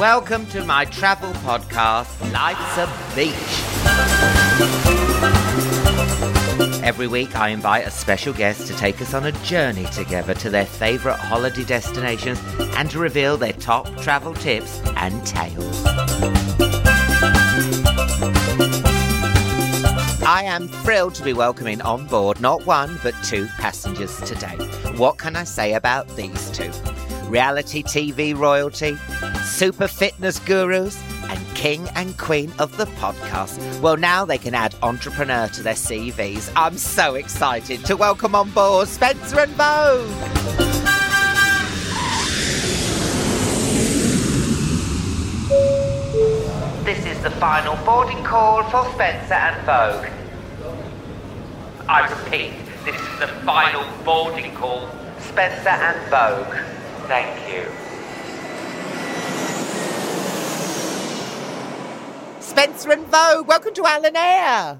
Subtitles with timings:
[0.00, 3.34] Welcome to my travel podcast, Life's a Beach.
[6.82, 10.48] Every week, I invite a special guest to take us on a journey together to
[10.48, 12.40] their favourite holiday destinations
[12.78, 15.84] and to reveal their top travel tips and tales.
[20.24, 24.56] I am thrilled to be welcoming on board not one but two passengers today.
[24.96, 26.72] What can I say about these two?
[27.30, 28.96] Reality TV royalty,
[29.44, 33.80] super fitness gurus, and king and queen of the podcast.
[33.80, 36.50] Well, now they can add entrepreneur to their CVs.
[36.56, 40.10] I'm so excited to welcome on board Spencer and Vogue.
[46.84, 50.10] This is the final boarding call for Spencer and Vogue.
[51.88, 54.88] I repeat, this is the final boarding call.
[55.20, 56.79] Spencer and Vogue.
[57.10, 57.64] Thank you.
[62.40, 64.78] Spencer and Vogue, welcome to Alan Air.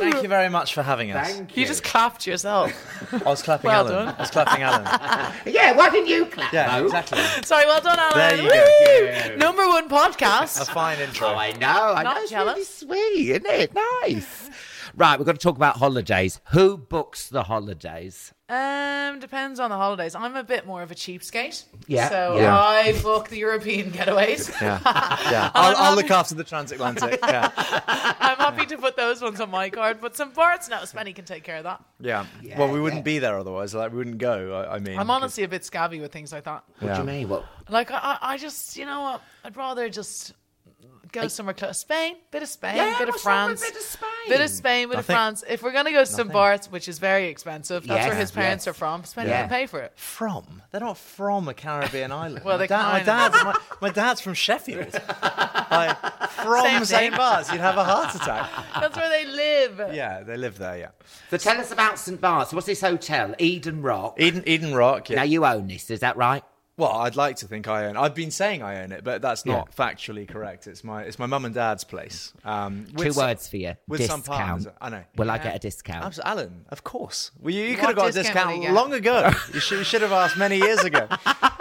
[0.00, 1.28] Thank you very much for having us.
[1.32, 2.72] Thank You just clapped yourself.
[3.12, 4.06] I was clapping Well Alan.
[4.06, 4.14] done.
[4.16, 5.32] I was clapping Alan.
[5.46, 6.52] Yeah, why didn't you clap?
[6.52, 6.86] Yeah, Vogue?
[6.86, 7.18] exactly.
[7.44, 8.16] Sorry, well done, Alan.
[8.18, 8.48] There you Woo!
[8.48, 8.54] go.
[8.80, 9.36] Yeah, yeah.
[9.36, 10.60] Number one podcast.
[10.60, 11.28] A fine intro.
[11.28, 11.94] Oh, I know.
[11.94, 12.22] I Not know.
[12.22, 12.84] It's jealous.
[12.88, 13.72] really sweet, isn't it?
[13.74, 14.50] Nice.
[14.98, 16.40] Right, we're going to talk about holidays.
[16.50, 18.32] Who books the holidays?
[18.50, 20.14] Um, depends on the holidays.
[20.14, 21.64] I'm a bit more of a cheapskate.
[21.86, 22.58] Yeah, So yeah.
[22.58, 24.48] I book the European getaways.
[24.60, 24.80] Yeah,
[25.30, 25.50] yeah.
[25.54, 27.20] I'll, I'll look after the transatlantic.
[27.28, 31.14] Yeah, I'm happy to put those ones on my card, but some parts, no, Spenny
[31.14, 31.82] can take care of that.
[32.00, 32.24] yeah.
[32.42, 33.14] Yeah, well, we wouldn't yeah.
[33.14, 33.74] be there otherwise.
[33.74, 34.54] Like, we wouldn't go.
[34.54, 36.64] I, I mean, I'm honestly a bit scabby with things like that.
[36.80, 37.28] What do you mean?
[37.28, 37.44] What?
[37.68, 39.22] Like, I, I- I just, you know what?
[39.44, 40.32] I'd rather just
[41.12, 41.78] go somewhere close.
[41.78, 43.60] Spain, bit of Spain, Yeah, bit of what's wrong France.
[43.62, 44.08] bit of Spain?
[44.28, 44.98] Bit of Spain, bit Nothing.
[44.98, 45.44] of France.
[45.48, 46.32] If we're gonna go to St.
[46.32, 48.70] Bart's, which is very expensive, that's Yes, where his parents yes.
[48.70, 49.02] are from.
[49.02, 49.40] Spenny Yeah.
[49.42, 49.92] can pay for it.
[49.96, 50.62] from.
[50.70, 52.44] They're not from a Caribbean island.
[52.44, 54.92] Well, my, they dad, my kind of- dad's my, my dad's from Sheffield.
[55.70, 55.96] like,
[56.30, 57.16] from St.
[57.16, 58.50] Bart's, you'd have a heart attack.
[58.80, 59.94] That's where they live.
[59.94, 60.78] Yeah, they live there.
[60.78, 60.88] Yeah,
[61.30, 62.20] So tell us about St.
[62.20, 62.52] Bart's.
[62.52, 63.34] What's this hotel?
[63.38, 64.20] Eden Rock.
[64.20, 65.08] Eden Eden Rock.
[65.10, 65.16] Yeah.
[65.16, 66.42] Now you own this, is that right?
[66.78, 67.96] Well, I'd like to think I own.
[67.96, 69.84] I've been saying I own it, but that's not Yeah.
[69.86, 70.66] factually correct.
[70.68, 72.32] It's my it's my mum and dad's place.
[72.44, 73.74] Um, with Two some- words for you.
[73.88, 74.40] with some discount.
[74.40, 74.66] partners.
[74.80, 75.02] I know.
[75.16, 76.04] Will I get a discount?
[76.04, 77.32] Abs- Alan, of course.
[77.40, 78.72] Well, you, you could have got a discount will discount you get?
[78.74, 79.30] long ago.
[79.54, 81.08] you, should, you should have asked many years ago.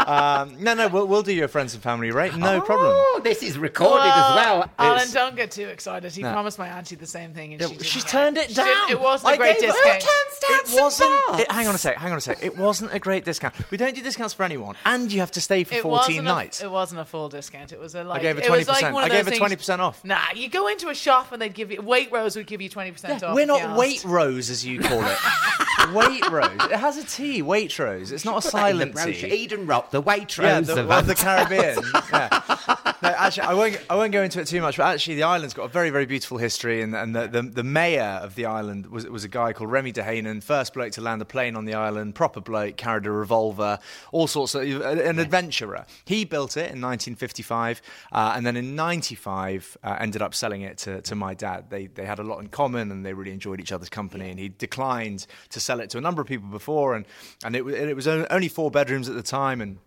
[0.07, 2.35] Um, no, no, we'll, we'll do your friends and family rate.
[2.35, 2.91] No problem.
[2.93, 4.69] Oh, this is recorded as well.
[4.79, 6.11] Alan, It's- don't get too excited.
[6.13, 6.31] He No.
[6.31, 8.55] promised my auntie the same thing, and Yeah, she didn't she's get turned it She
[8.55, 8.89] didn't- down.
[8.91, 10.03] It wasn't I a great gave her- discount.
[10.49, 11.39] It wasn't.
[11.41, 11.97] It, hang on a sec.
[11.97, 12.39] Hang on a sec.
[12.41, 13.53] It wasn't a great discount.
[13.69, 16.61] We don't do discounts for anyone, and you have to stay for It 14 nights.
[16.61, 17.73] A, it wasn't a full discount.
[17.73, 18.19] It was a like.
[18.19, 18.93] I gave her 20%.
[18.93, 20.03] like I gave those her 20% off.
[20.05, 22.91] Nah, you go into a shop and they'd give you Waitrose would give you twenty
[22.91, 23.35] percent off.
[23.35, 23.79] We're not asked.
[24.05, 25.17] Waitrose, as you call it.
[25.87, 26.71] Waitrose.
[26.71, 27.41] It has a T.
[27.43, 28.11] Waitrose.
[28.11, 29.15] It's not a Put that in the silent.
[29.17, 29.27] T.
[29.27, 31.77] Eden Rock, the Waitrose Yeah, the, of, the Caribbean.
[32.11, 32.93] yeah.
[33.01, 33.79] No, actually, I won't.
[33.89, 34.77] I won't go into it too much.
[34.77, 37.63] But actually, the island's got a very, very beautiful history, and, and the, the the
[37.63, 41.01] mayor of the island was was a guy called Remy de Haenen, first bloke to
[41.01, 43.79] land a plane on the island, proper bloke, carried a revolver,
[44.11, 45.85] all sorts of an adventurer.
[46.05, 47.81] He built it in 1955,
[48.11, 51.69] uh, and then in '95 uh, ended up selling it to, to my dad.
[51.69, 54.29] They they had a lot in common, and they really enjoyed each other's company.
[54.29, 57.05] And he declined to sell it to a number of people before, and
[57.43, 59.77] and it, it was only four bedrooms at the time, and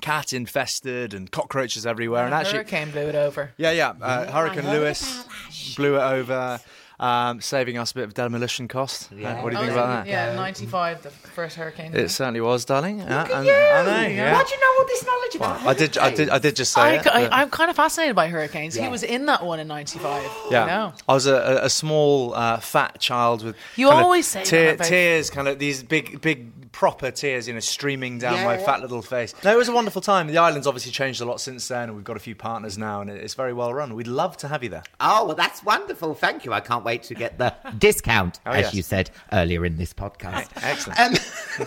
[0.00, 2.24] cat infested and cockroaches everywhere.
[2.24, 3.52] and actually, Hurricane blew it over.
[3.56, 5.24] yeah, yeah, uh, Hurricane Luis
[5.76, 6.60] blew it over,
[6.98, 9.10] um, saving us a bit of demolition cost.
[9.12, 9.42] Uh, Yeah.
[9.42, 10.10] what do you Oh, think about that?
[10.10, 11.94] Yeah, ninety five, the first hurricane.
[11.94, 13.00] It certainly was, darling.
[13.00, 13.52] Yeah, and- you.
[13.52, 14.08] I know.
[14.08, 14.32] Yeah.
[14.34, 15.98] Why do you know all this knowledge about I did.
[15.98, 16.28] I did.
[16.30, 17.04] I did just say I, it.
[17.04, 18.76] but- I, am kind of fascinated by hurricanes.
[18.76, 18.84] Yeah.
[18.84, 20.22] He was in that one in '95.
[20.50, 20.92] Yeah, I know.
[21.08, 23.56] I was a, a, a small, uh, fat child with.
[23.76, 27.60] You always say that about- tears, kind of these big, big, proper tears, you know,
[27.60, 28.64] streaming down Yeah, my yeah.
[28.64, 29.34] fat little face.
[29.44, 30.26] No, it was a wonderful time.
[30.26, 33.00] The island's obviously changed a lot since then, and we've got a few partners now,
[33.02, 33.94] and it's very well run.
[33.94, 34.82] We'd love to have you there.
[35.00, 36.14] Oh, well, that's wonderful.
[36.14, 36.52] Thank you.
[36.52, 38.74] I can't wait to get the discount, Oh, as yes.
[38.74, 40.48] you said earlier in this podcast.
[40.62, 40.98] Excellent.
[40.98, 41.14] Um,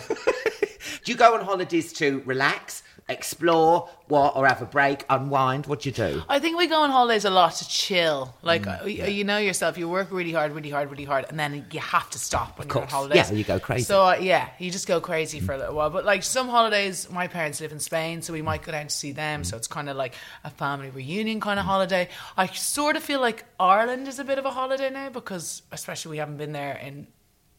[1.04, 5.66] do you go on holidays to relax, Explore what or have a break, unwind?
[5.66, 6.22] What do you do?
[6.28, 8.34] I think we go on holidays a lot to chill.
[8.42, 11.38] Like Mm, uh, you know yourself, you work really hard, really hard, really hard, and
[11.38, 12.92] then you have to stop when you're on course.
[12.92, 13.30] holidays.
[13.30, 13.84] Yeah, you go crazy.
[13.84, 15.88] So uh, yeah, you just go crazy for a little while.
[15.90, 18.94] But like some holidays, my parents live in Spain, so we might go down to
[18.94, 19.42] see them.
[19.42, 19.46] Mm.
[19.46, 22.08] So it's kind of like a family reunion kind of holiday.
[22.36, 26.10] I sort of feel like Ireland is a bit of a holiday now because, especially,
[26.10, 27.06] we haven't been there in.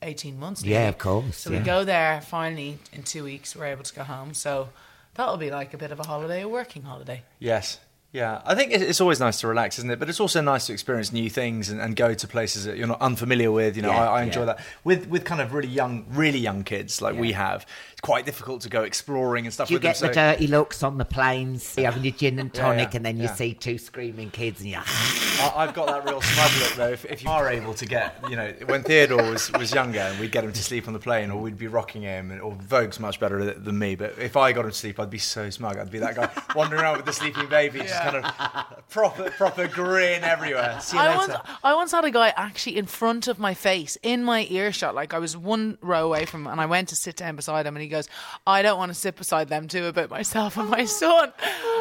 [0.04, 0.90] 18 months Yeah, nearly.
[0.90, 1.58] of course, so yeah.
[1.58, 4.70] we go there finally in two weeks we're able to go home so
[5.18, 7.80] that'll be like a bit of a holiday a working holiday Yes.
[8.14, 10.00] Yeah, I think it's always nice to relax, isn't it?
[10.00, 12.88] But it's also nice to experience new things and, and go to places that you're
[12.88, 13.76] not unfamiliar with.
[13.76, 14.46] You know, Yeah, I, I enjoy yeah.
[14.46, 17.66] that with with kind of really young, really young kids like we have.
[17.92, 19.92] It's quite difficult to go exploring and stuff you with them.
[19.92, 21.76] get the so- dirty looks on the planes?
[21.76, 23.34] You're having your gin and tonic, yeah, and then you yeah.
[23.36, 26.90] see two screaming kids, and you're I, I've got that real smug look though.
[26.94, 30.18] If, if you are able to get, you know, when Theodore was, was younger and
[30.20, 33.00] we'd get him to sleep on the plane, or we'd be rocking him, or Vogue's
[33.02, 33.96] much better than me.
[33.96, 35.78] But if I got him to sleep, I'd be so smug.
[35.78, 39.68] I'd be that guy wandering around with the sleeping baby, just kind of proper proper
[39.68, 40.80] grin everywhere.
[40.82, 41.34] See you I later.
[41.34, 44.96] once, I once had a guy actually in front of my face, in my earshot.
[44.96, 47.66] Like I was one row away from him, and I went to sit down beside
[47.66, 48.08] him, and he goes,
[48.46, 51.32] "I don't want to sit beside them too about myself and my son."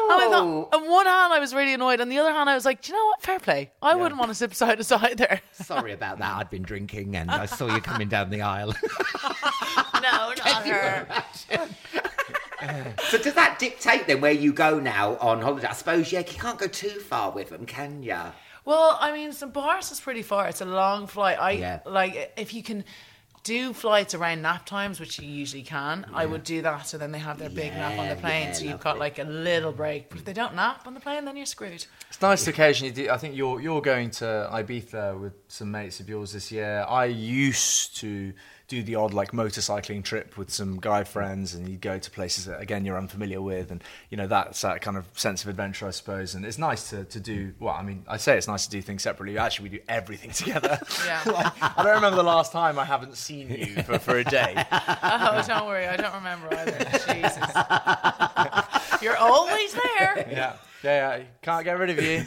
[0.09, 0.69] And I thought, oh.
[0.73, 2.91] on one hand, I was really annoyed, and the other hand, I was like, "Do
[2.91, 3.21] you know what?
[3.21, 3.71] Fair play.
[3.81, 6.35] I wouldn't want to sit beside us either." sorry about that.
[6.37, 8.73] I'd been drinking, and I saw you coming down the aisle.
[10.01, 11.07] no, not her.
[13.09, 15.67] So does that dictate then where you go now on holiday?
[15.67, 18.17] I suppose yeah, you can't go too far with them, can you?
[18.65, 19.53] Well, I mean, St.
[19.53, 20.47] Bart's is pretty far.
[20.47, 21.37] It's a long flight.
[21.39, 21.79] I Yeah.
[21.85, 22.83] like if you can
[23.43, 26.05] do flights around nap times, which you usually can.
[26.13, 28.51] I would do that, so then they have their big nap on the plane, yeah,
[28.51, 28.83] so you've lovely.
[28.83, 30.09] got like a little break.
[30.09, 31.85] But if they don't nap on the plane, then you're screwed.
[32.09, 33.09] It's nice to occasionally do.
[33.09, 36.85] I think you're you're going to Ibiza with some mates of yours this year.
[36.89, 38.33] I used to
[38.67, 42.45] do the odd like motorcycling trip with some guy friends, and you go to places
[42.45, 45.87] that again you're unfamiliar with, and you know that's that kind of sense of adventure,
[45.87, 46.35] I suppose.
[46.35, 47.53] And it's nice to, to do.
[47.59, 49.37] Well, I mean, I say it's nice to do things separately.
[49.37, 50.79] Actually, we do everything together.
[51.05, 51.21] Yeah.
[51.25, 54.65] like, I don't remember the last time I haven't seen you for, for a day.
[55.09, 56.85] Oh, don't worry, I don't remember either.
[57.07, 60.27] Jesus, you're always there.
[60.29, 60.53] Yeah,
[60.83, 61.23] yeah, yeah.
[61.41, 62.23] Can't get rid of you.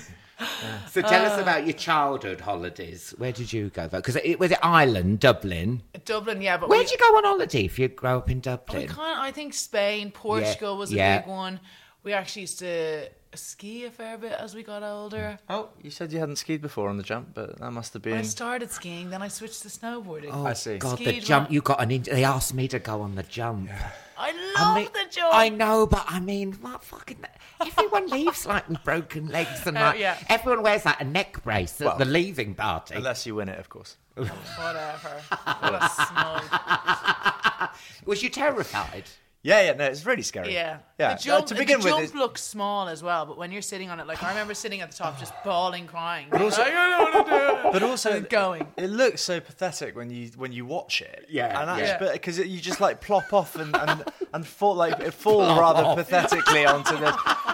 [0.89, 3.15] So tell us about your childhood holidays.
[3.19, 3.89] Where did you go?
[3.89, 5.83] Because it was it Ireland, Dublin.
[6.05, 8.41] Dublin, yeah, but Where'd we, you go on holiday if you grow up in oh,
[8.41, 8.89] we Dublin?
[8.89, 11.19] kind I think Spain, Portugal was a yeah.
[11.19, 11.61] big one.
[12.03, 15.39] We actually used to ski a fair bit as we got older.
[15.49, 18.19] Oh, you said you hadn't skied before on the jump, but that must have been.
[18.19, 20.33] I started skiing, then I switched to snowboarding.
[20.33, 20.79] I see.
[20.79, 21.91] God, the jump one- you got an.
[21.91, 23.71] In- they asked me to go on the jump.
[24.19, 25.35] I I love mean, the jump.
[25.35, 27.25] I know, but I mean, what fucking.
[27.61, 30.17] Everyone leaves like with broken legs and Uh, like yeah.
[30.29, 32.95] everyone wears like a neck brace at Well, the leaving party.
[32.97, 33.97] Unless you win it, of course.
[34.15, 35.23] Whatever.
[35.61, 37.71] What a smug.
[38.07, 39.05] Was you terrified?
[39.43, 40.53] Yeah, yeah, no, it's really scary.
[40.53, 40.79] Yeah.
[40.99, 41.15] yeah.
[41.15, 43.51] The jump, uh, to begin the with, jump it's- looks small as well, but when
[43.53, 46.27] you're sitting on it, like I remember sitting at the top just bawling, crying.
[46.31, 47.73] But also, like, I don't want to do it.
[47.73, 48.67] but also going.
[48.77, 51.25] It looks so pathetic when you when you watch it.
[51.31, 52.13] Yeah, and that's yeah.
[52.13, 54.05] because you just like plop off and and,
[54.35, 55.97] and fall like it fall rather off.
[55.97, 57.17] pathetically onto the.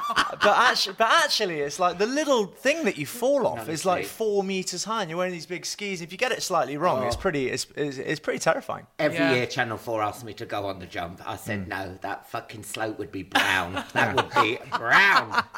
[0.42, 4.04] But actually, but actually, it's like the little thing that you fall off is like
[4.06, 6.00] four meters high, and you're wearing these big skis.
[6.02, 7.48] If you get it slightly wrong, it's pretty.
[7.48, 8.86] It's, it's it's pretty terrifying.
[8.98, 9.32] Every Yeah.
[9.34, 11.20] year, Channel 4 asked me to go on the jump.
[11.26, 11.68] I said, Hmm.
[11.70, 13.84] no, that fucking slope would be brown.
[13.93, 15.44] That would be brown.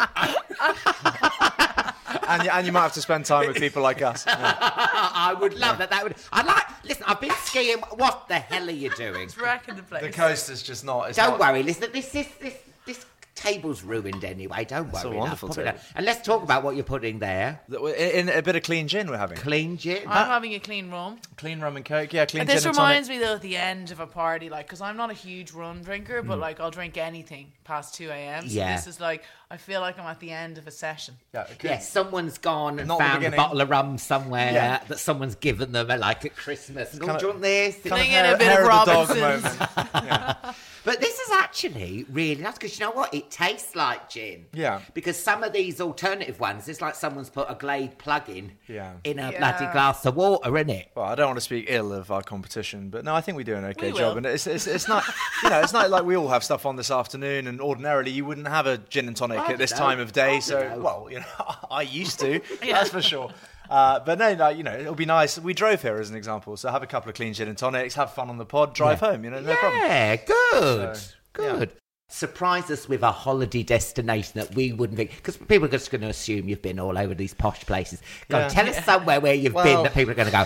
[2.29, 4.25] And you, and you might have to spend time with people like us.
[4.29, 5.91] I would love that.
[5.91, 6.15] That would.
[6.31, 6.85] I like.
[6.85, 7.79] Listen, I've been skiing.
[7.79, 9.23] What the hell are you doing?
[9.23, 10.03] It's wrecking the place.
[10.03, 11.09] The coast is just not.
[11.09, 11.63] It's Don't not, worry.
[11.63, 12.55] Listen, this this this
[12.87, 13.07] this
[13.39, 14.65] table's ruined anyway.
[14.65, 15.15] Don't worry.
[15.15, 15.73] a wonderful table.
[15.95, 17.61] And let's talk about what you're putting there.
[17.71, 20.03] In, in a bit of clean gin, we're having Clean gin.
[20.09, 21.19] I'm having a clean rum.
[21.37, 22.13] clean rum and coke.
[22.13, 22.89] Yeah, clean uh, This gin and tonic.
[22.89, 25.53] reminds me though at the end of a party, like, because I'm not a huge
[25.53, 26.41] rum drinker, but hmm.
[26.41, 28.49] like I'll drink anything past 2 a.m.
[28.49, 28.75] So Yeah.
[28.77, 31.15] this is like, I feel like I'm at the end of a session.
[31.33, 31.69] Yeah, okay.
[31.69, 34.81] Yes, someone's gone and Not found a bottle of rum somewhere Yeah.
[34.89, 36.91] that someone's given them, uh, like at Christmas.
[36.97, 37.77] Oh, Kinda- do you want this?
[37.85, 40.57] Kind of hair- a bit hair of of the dog Robinsons.
[40.89, 41.01] moment.
[41.01, 43.13] But this is actually really nice because you know what?
[43.15, 44.47] It tastes like gin.
[44.53, 44.81] Yeah.
[44.95, 48.93] Because some of these alternative ones, it's like someone's put a Glade plug in Yeah.
[49.05, 49.39] in a Yeah.
[49.39, 50.89] bloody glass of water, isn't it?
[50.95, 53.45] Well, I don't want to speak ill of our competition, but no, I think we
[53.45, 54.11] do an okay We job.
[54.13, 54.17] will.
[54.19, 55.05] And it's, it's, it's not,
[55.43, 58.25] you know, it's not like we all have stuff on this afternoon, and ordinarily you
[58.25, 59.79] wouldn't have a gin and tonic I at this know.
[59.79, 60.37] time of day.
[60.37, 60.79] I So, know.
[60.81, 61.27] well, you know,
[61.71, 63.31] I used to, that's for sure.
[63.71, 65.39] Uh, but no, no, you know, it'll be nice.
[65.39, 67.95] We drove here as an example, so have a couple of clean gin and tonics,
[67.95, 69.25] have fun on the pod, drive home.
[69.25, 69.83] You know, no problem.
[69.83, 70.97] Yeah, good.
[70.97, 71.73] So, good.
[72.11, 75.15] Surprise us with a holiday destination that we wouldn't think.
[75.17, 78.01] Because people are just going to assume you've been all over these posh places.
[78.31, 78.49] Go Yeah.
[78.49, 80.45] tell us somewhere where you've been that people are going to go,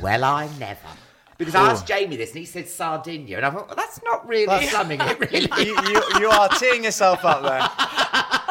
[0.00, 0.80] well, I never.
[1.36, 4.26] Because I asked Jamie this and he said Sardinia, and I thought, well, that's not
[4.28, 5.66] really slumming it, really.
[5.66, 8.38] you, you, you are teeing yourself up there.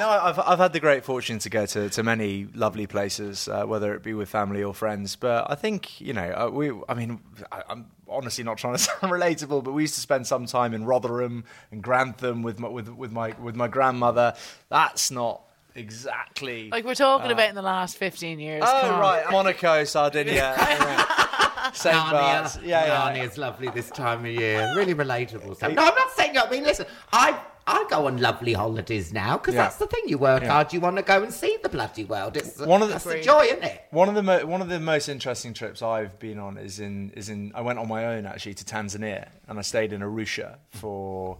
[0.00, 3.48] Uh, no, I've, I've had the great fortune to go to, to many lovely places,
[3.48, 5.16] uh, whether it be with family or friends.
[5.16, 7.20] But I think, you know, uh, we, I mean,
[7.52, 10.74] I, I'm honestly not trying to sound relatable, but we used to spend some time
[10.74, 14.34] in Rotherham and Grantham with my, with, with my, with my grandmother.
[14.68, 15.42] That's not
[15.74, 16.70] exactly.
[16.70, 18.62] Like we're talking about in the last 15 years.
[18.66, 19.00] oh, Come on.
[19.00, 19.24] right.
[19.30, 20.34] Monaco, Sardinia.
[20.34, 21.70] yeah.
[21.72, 21.94] St.
[21.94, 22.56] Bart's.
[22.56, 22.66] Narnia.
[22.66, 23.22] Yeah, yeah.
[23.22, 24.72] Narnia's lovely this time of year.
[24.76, 25.72] Really relatable stuff.
[25.72, 26.36] No, I'm not saying.
[26.36, 27.38] I mean, listen, I
[27.70, 29.62] I go on lovely holidays now because Yeah.
[29.62, 30.02] that's the thing.
[30.06, 30.50] You work Yeah.
[30.52, 32.36] hard, you want to go and see the bloody world.
[32.36, 33.84] It's One of the- that's the joy, isn't it?
[33.90, 37.10] One of the mo- one of the most interesting trips I've been on is in
[37.16, 40.56] is in I went on my own actually to Tanzania and I stayed in Arusha
[40.70, 41.38] for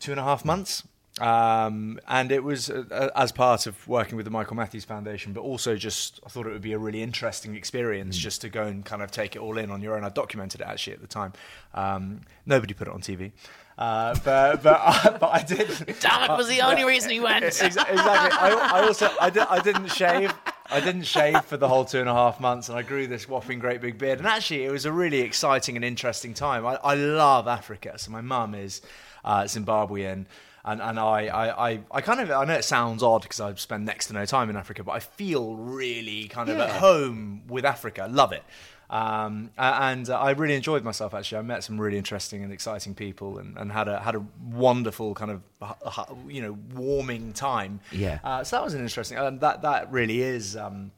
[0.00, 0.82] two and a half months.
[1.20, 5.32] Um, and it was uh, uh, as part of working with the Michael Matthews Foundation,
[5.32, 8.62] but also just I thought it would be a really interesting experience just to go
[8.64, 10.04] and kind of take it all in on your own.
[10.04, 11.32] I documented it actually at the time.
[11.74, 13.32] Um, nobody put it on TV,
[13.78, 15.68] uh, but but I, but I did.
[16.00, 17.44] Damn it, was the only reason he went.
[17.44, 17.96] Exactly.
[17.96, 20.34] I, I also I, did, I didn't shave.
[20.70, 23.28] I didn't shave for the whole two and a half months, and I grew this
[23.28, 24.18] whopping great big beard.
[24.18, 26.66] And actually, it was a really exciting and interesting time.
[26.66, 27.98] I, I love Africa.
[27.98, 28.82] So my mum is
[29.24, 30.26] uh, Zimbabwean.
[30.64, 33.54] And, and I, I, I, I kind of I know it sounds odd because I
[33.54, 37.42] spend next to no time in Africa, but I feel really kind of at home
[37.48, 38.06] with Africa.
[38.10, 38.42] Love it.
[38.90, 41.12] Um, and uh, I really enjoyed myself.
[41.12, 44.24] Actually, I met some really interesting and exciting people, and, and had a had a
[44.50, 47.80] wonderful kind of you know warming time.
[47.92, 48.18] Yeah.
[48.24, 50.56] Uh, so that was an interesting, and that that really is.
[50.56, 50.92] Um,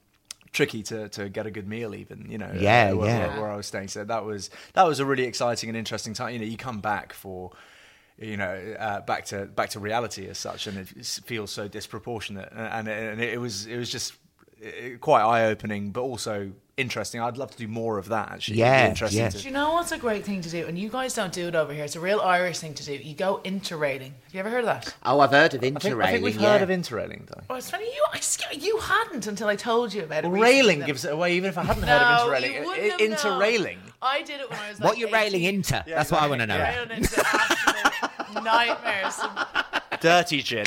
[0.52, 3.26] tricky to, to get a good meal even you know Yeah, uh, where, yeah.
[3.28, 6.12] where, where I was staying so that was that was a really exciting and interesting
[6.12, 7.52] time you know you come back for
[8.18, 12.50] you know uh, back to back to reality as such and it feels so disproportionate
[12.50, 14.14] and, and, and it was it was just
[15.00, 19.20] quite eye-opening but also interesting I'd love to do more of that actually Yeah, interesting
[19.20, 19.28] yeah.
[19.28, 20.66] to- Do you know what's a great thing to do?
[20.66, 21.84] And you guys don't do it over here.
[21.84, 22.94] It's a real Irish thing to do.
[22.94, 24.12] You go interrailing.
[24.24, 24.94] Have you ever heard of that?
[25.04, 26.04] Oh, I've heard of I think, interrailing.
[26.04, 26.52] I think we've yeah.
[26.58, 27.84] heard of interrailing though Oh, it's funny.
[27.84, 28.20] You, I,
[28.54, 30.28] you hadn't until I told you about it.
[30.28, 32.90] Well, railing gives it away even if I hadn't heard of interrailing you I- wouldn't
[32.92, 33.92] have interrailing known.
[34.02, 35.54] I did it when I was like What you're railing 18.
[35.56, 35.84] into?
[35.86, 36.58] That's what I want to know.
[36.58, 39.20] Railing into absolute nightmares.
[40.00, 40.64] Dirty gin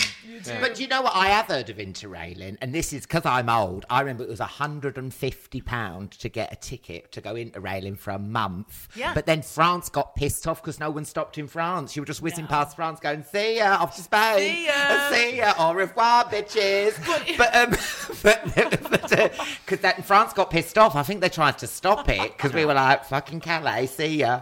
[0.60, 1.16] But do you know what?
[1.16, 3.86] I have heard of interrailing, and this is because I'm old.
[3.90, 8.90] I remember it was £150 to get a ticket to go interrailing for a month.
[8.96, 9.14] Yeah.
[9.14, 11.96] But then France got pissed off because no one stopped in France.
[11.96, 14.40] You were just whizzing past France going, see ya, off to Spain.
[14.40, 16.98] See ya." See ya, au revoir, bitches.
[17.38, 17.72] but, um,
[18.24, 18.44] but,
[19.66, 20.96] because that France got pissed off.
[20.96, 24.42] I think they tried to stop it because we were like, fucking Calais, see ya.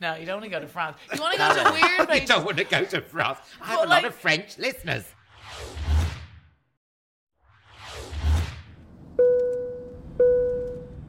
[0.00, 0.98] No, you don't want to go to France.
[1.14, 3.38] You want to go to weird you don't want to go to France.
[3.60, 5.04] I have But a lot like- of French listeners.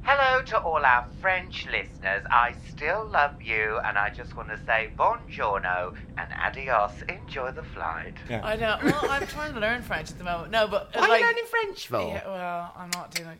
[0.03, 2.23] Hello to all our French listeners.
[2.31, 6.91] I still love you, and I just want to say buongiorno and adios.
[7.09, 8.13] Enjoy the flight.
[8.29, 8.77] I know.
[8.83, 10.51] Well, I'm trying to learn French at the moment.
[10.51, 12.01] No, but uh, What like, are you learning French for?
[12.01, 13.39] Yeah, well, I'm not doing like.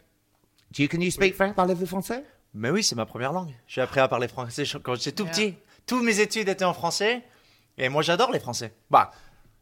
[0.73, 1.55] Do you, can you speak French?
[1.55, 2.25] Parlez-vous français?
[2.53, 3.53] Mais oui, c'est ma première langue.
[3.67, 5.33] J'ai appris à parler français quand j'étais tout Yeah.
[5.33, 5.55] petit.
[5.85, 7.23] Toutes mes études étaient en français.
[7.77, 8.73] Et moi, j'adore les Français.
[8.89, 9.11] Bah,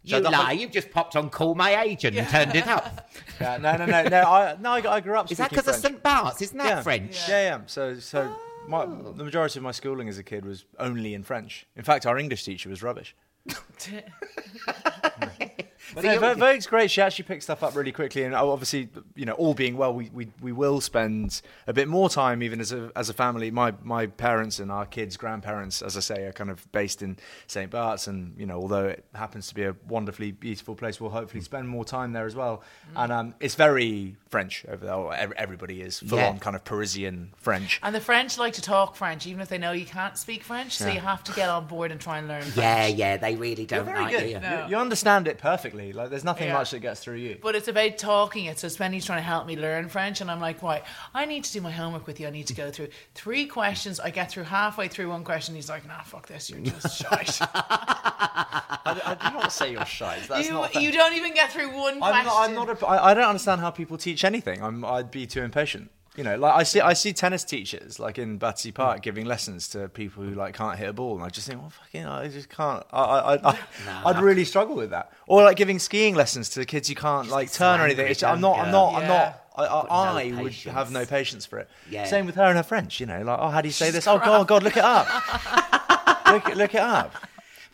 [0.05, 0.53] You lie.
[0.53, 3.09] You've just popped on Call My Agent and turned it up.
[3.41, 4.21] Yeah, no, no, no, no.
[4.21, 6.01] I, no, I, grew up Is that because of St.
[6.01, 6.41] Bart's?
[6.41, 6.81] Isn't that yeah.
[6.81, 7.27] French?
[7.27, 7.61] Yeah, yeah.
[7.65, 8.33] So, so
[8.67, 11.67] my, the majority of my schooling as a kid was only in French.
[11.75, 13.13] In fact, our English teacher was rubbish.
[15.95, 16.91] But no, Vo- Vogue's great.
[16.91, 20.09] She actually picks stuff up really quickly, and obviously, you know, all being well, we,
[20.13, 23.49] we, we will spend a bit more time, even as a as a family.
[23.51, 27.17] My my parents and our kids' grandparents, as I say, are kind of based in
[27.47, 27.71] St.
[27.71, 31.41] Bart's, and you know, although it happens to be a wonderfully beautiful place, we'll hopefully
[31.41, 32.61] spend more time there as well.
[32.95, 35.33] And um, it's very French over there.
[35.37, 36.29] Everybody is full Yeah.
[36.29, 37.79] on kind of Parisian French.
[37.81, 40.77] And the French like to talk French, even if they know you can't speak French.
[40.77, 42.41] So you have to get on board and try and learn.
[42.41, 42.57] French.
[42.57, 44.29] Yeah, yeah, they really don't Very like good.
[44.29, 44.39] you.
[44.39, 45.84] You, you understand it perfectly.
[45.93, 46.53] Like there's nothing Yeah.
[46.53, 47.37] much that gets through you.
[47.41, 48.59] But it's about talking it.
[48.59, 50.81] So Spenny's trying to help me learn French, and I'm like, "Why?
[51.13, 52.27] I need to do my homework with you.
[52.27, 53.99] I need to go through three questions.
[53.99, 55.55] I get through halfway through one question.
[55.55, 56.49] He's like, Nah, fuck this.
[56.49, 57.39] You're just shite.
[57.41, 60.19] I, I do not say you're shy.
[60.27, 60.75] That's you not.
[60.75, 62.19] you don't even get through one question.
[62.19, 62.49] I'm not.
[62.49, 64.61] I'm not a, I, I don't understand how people teach anything.
[64.63, 64.83] I'm.
[64.85, 65.89] I'd be too impatient.
[66.15, 66.79] You know, like I see.
[66.79, 70.77] I see tennis teachers like in Battersea Park giving lessons to people who like can't
[70.77, 72.85] hit a ball, and I just think, well, fucking, I just can't.
[72.93, 73.59] I, I, I,
[74.05, 75.11] I'd really struggle with that.
[75.27, 78.07] Or like giving skiing lessons to kids who can't like turn or anything.
[78.07, 78.59] It's, I'm not.
[78.59, 78.95] I'm not.
[78.95, 79.41] I'm not.
[79.57, 81.69] I, I, I would have no patience for it.
[81.89, 82.05] Yeah.
[82.05, 82.99] Same with her and her French.
[82.99, 84.07] You know, like, oh, how do you say this?
[84.07, 85.07] Oh God, God, look it up.
[86.31, 87.13] look, look it up.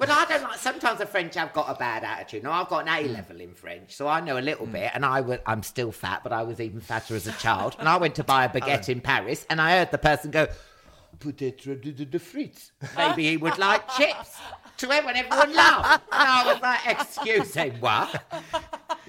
[0.01, 0.57] But I don't like.
[0.57, 2.41] Sometimes the French have got a bad attitude.
[2.41, 3.13] Now I've got an A mm.
[3.13, 4.71] level in French, so I know a little mm.
[4.71, 4.89] bit.
[4.95, 7.75] And I was, I'm still fat, but I was even fatter as a child.
[7.77, 10.47] And I went to buy a baguette in Paris, and I heard the person go,
[11.19, 12.71] peut-être de, de, de frites.
[12.97, 14.39] Maybe he would like chips.
[14.77, 16.03] To everyone, everyone laughed.
[16.11, 18.07] And I was like, excusez-moi.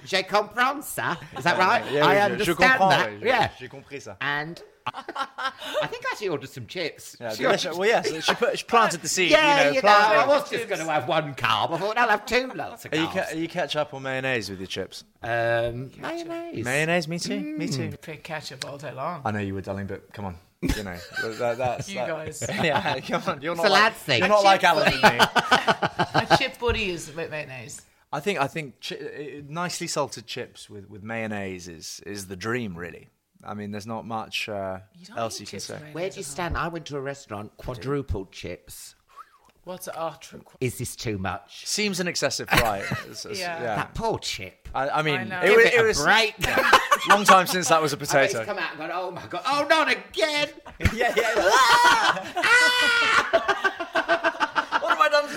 [0.05, 1.17] Je comprends ça.
[1.37, 1.83] Is that right?
[1.91, 3.09] Yeah, I understand je that.
[3.11, 3.49] oui, je- yeah.
[3.59, 4.17] J'ai compris ça.
[4.21, 7.15] And I think I actually ordered some chips.
[7.19, 9.31] Yeah, She ordered- Well, yes, she, put, she planted the seed.
[9.31, 11.71] yeah, you know, you know, I was just going to have one carb.
[11.71, 13.13] I thought I'll have two lots of Are you, carbs.
[13.13, 15.05] ca- are you ketchup or mayonnaise with your chips?
[15.23, 16.65] um, mayonnaise.
[16.65, 17.39] Mayonnaise, me too.
[17.39, 17.75] Me Mm.
[17.91, 17.97] too.
[18.01, 19.21] Pick ketchup all day long.
[19.23, 20.35] I know you were, darling, but come on.
[20.61, 20.97] You know,
[21.39, 22.43] that, that's You that- guys.
[22.63, 23.41] Yeah, come on.
[23.41, 24.19] You're not a like, lad thing.
[24.19, 25.25] You're not like chip Alan and me.
[26.33, 27.81] A chip buddy is with mayonnaise.
[28.13, 32.35] I think I think chi- uh, nicely salted chips with, with mayonnaise is, is the
[32.35, 33.09] dream, really.
[33.43, 35.73] I mean, there's not much uh, You don't else eat you can chips say.
[35.73, 36.55] with mayonnaise Where do you at stand?
[36.57, 38.93] I went to a restaurant, quadrupled chips.
[39.65, 40.43] What's a oh, true.
[40.61, 41.65] Is this too much?
[41.65, 42.79] Seems an excessive fry.
[42.81, 43.59] It's- it's- Yeah.
[43.77, 44.69] That poor chip.
[44.75, 45.39] I, I mean, I know.
[45.41, 46.35] it, Give was, it it a was break.
[47.09, 48.37] long time since that was a I bet potato.
[48.39, 50.49] he's come out and gone, oh my god, oh not again!
[50.93, 51.33] yeah, yeah.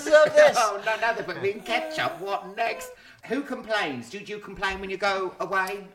[0.07, 0.57] Deserve this?
[0.59, 2.21] oh no, no, they put me in ketchup.
[2.21, 2.91] What next?
[3.27, 4.09] Who complains?
[4.11, 5.89] Do you complain when you go away?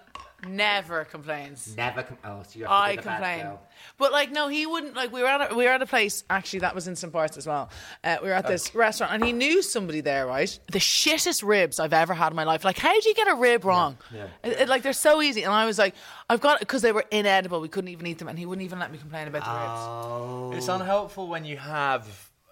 [0.48, 1.76] Never complains.
[1.78, 2.02] Never.
[2.02, 3.62] Com- oh, so you have I be bad complain, girl.
[4.00, 4.96] but like no, he wouldn't.
[4.96, 7.14] Like we were at a, we were at a place actually that was in St
[7.14, 7.70] Bart's as well.
[8.04, 10.58] Uh, we were at this restaurant and he knew somebody there, right?
[10.72, 12.66] The shittest ribs I've ever had in my life.
[12.66, 14.00] Like, how do you get a rib wrong?
[14.44, 15.94] It- it- like they're so easy, and I was like,
[16.28, 17.62] I've got because they were inedible.
[17.62, 19.82] We couldn't even eat them, and he wouldn't even let me complain about the ribs.
[19.84, 22.08] Oh, It's unhelpful when you have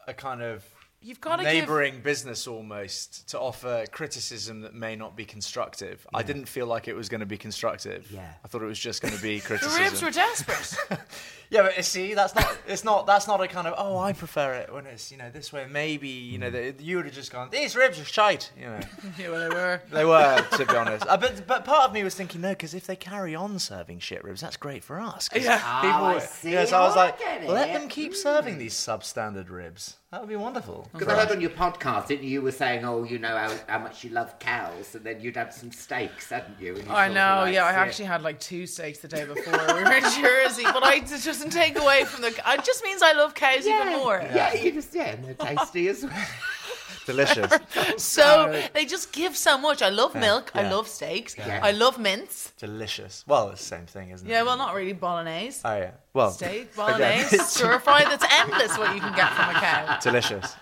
[0.07, 0.63] a kind of
[1.01, 1.53] You've got to give.
[1.53, 6.05] neighbouring business almost to offer criticism that may not be constructive.
[6.13, 8.11] I didn't feel like it was going to be constructive.
[8.11, 8.33] Yeah.
[8.43, 9.77] I thought it was just going to be criticism.
[9.81, 10.99] The ribs were desperate.
[11.51, 12.55] Yeah, but see, that's not.
[12.67, 13.07] It's not.
[13.07, 13.73] That's not a kind of.
[13.75, 15.65] Oh, I prefer it when it's you know this way.
[15.67, 17.49] Maybe you know that you would have just gone.
[17.49, 18.51] These ribs are shite.
[18.55, 18.79] You know
[19.17, 19.81] yeah, well, they were.
[19.91, 21.07] they were to be honest.
[21.07, 23.97] Uh, but but part of me was thinking no, because if they carry on serving
[23.97, 25.27] shit ribs, that's great for us.
[25.27, 25.57] 'cause Yeah.
[25.81, 25.97] people.
[26.01, 26.51] Oh, I see.
[26.53, 27.49] Yeah, so I was Oh, like, get it.
[27.49, 29.95] let them keep serving these substandard ribs.
[30.11, 30.89] That would be wonderful.
[30.91, 32.31] Because I heard on your podcast, didn't you?
[32.31, 35.35] You were saying, oh, you know how, how much you love cows, and then you'd
[35.35, 36.75] have some steaks, hadn't you?
[36.77, 37.65] And you I know, yeah.
[37.65, 40.83] I sit- actually had like two steaks the day before we were in Jersey, but
[40.83, 42.29] I, it doesn't take away from the.
[42.29, 44.19] It just means I love cows even more.
[44.33, 46.11] Yeah, you just yeah, and they're tasty as well.
[47.09, 47.51] Delicious.
[47.97, 49.81] So they just give so much.
[49.81, 50.51] I love milk.
[50.53, 51.35] I love steaks.
[51.37, 51.59] Yeah.
[51.61, 52.53] I love mince.
[52.57, 53.23] Delicious.
[53.27, 54.31] Well, it's the same thing, isn't it?
[54.31, 55.61] Yeah, well, not really bolognese.
[55.65, 55.91] Oh yeah.
[56.13, 56.31] Well.
[56.31, 58.03] Steak, again, bolognese, stir fry.
[58.03, 59.99] That's endless what you can get from a cow.
[60.01, 60.55] delicious.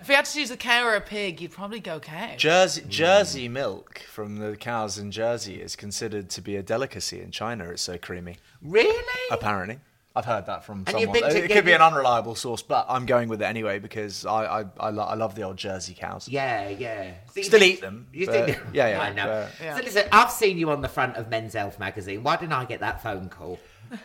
[0.00, 2.36] If you had to choose a cow or a pig, you'd probably go cow.
[2.36, 2.88] Jersey, mm.
[2.88, 7.70] Jersey milk from the cows in Jersey is considered to be a delicacy in China.
[7.70, 8.36] It's so creamy.
[8.62, 9.20] Really?
[9.30, 9.78] Apparently,
[10.16, 11.12] I've heard that from And someone.
[11.12, 14.24] been to- It could be an unreliable source, but I'm going with it anyway because
[14.24, 16.28] I I, I, lo- I love the old Jersey cows.
[16.28, 17.14] Yeah, yeah.
[17.34, 18.58] So Still think- eat them, You but- think?
[18.72, 19.26] yeah, yeah, I know.
[19.26, 19.76] but- Yeah.
[19.76, 22.22] So listen, I've seen you on the front of Men's Health magazine.
[22.22, 23.58] Why didn't I get that phone call?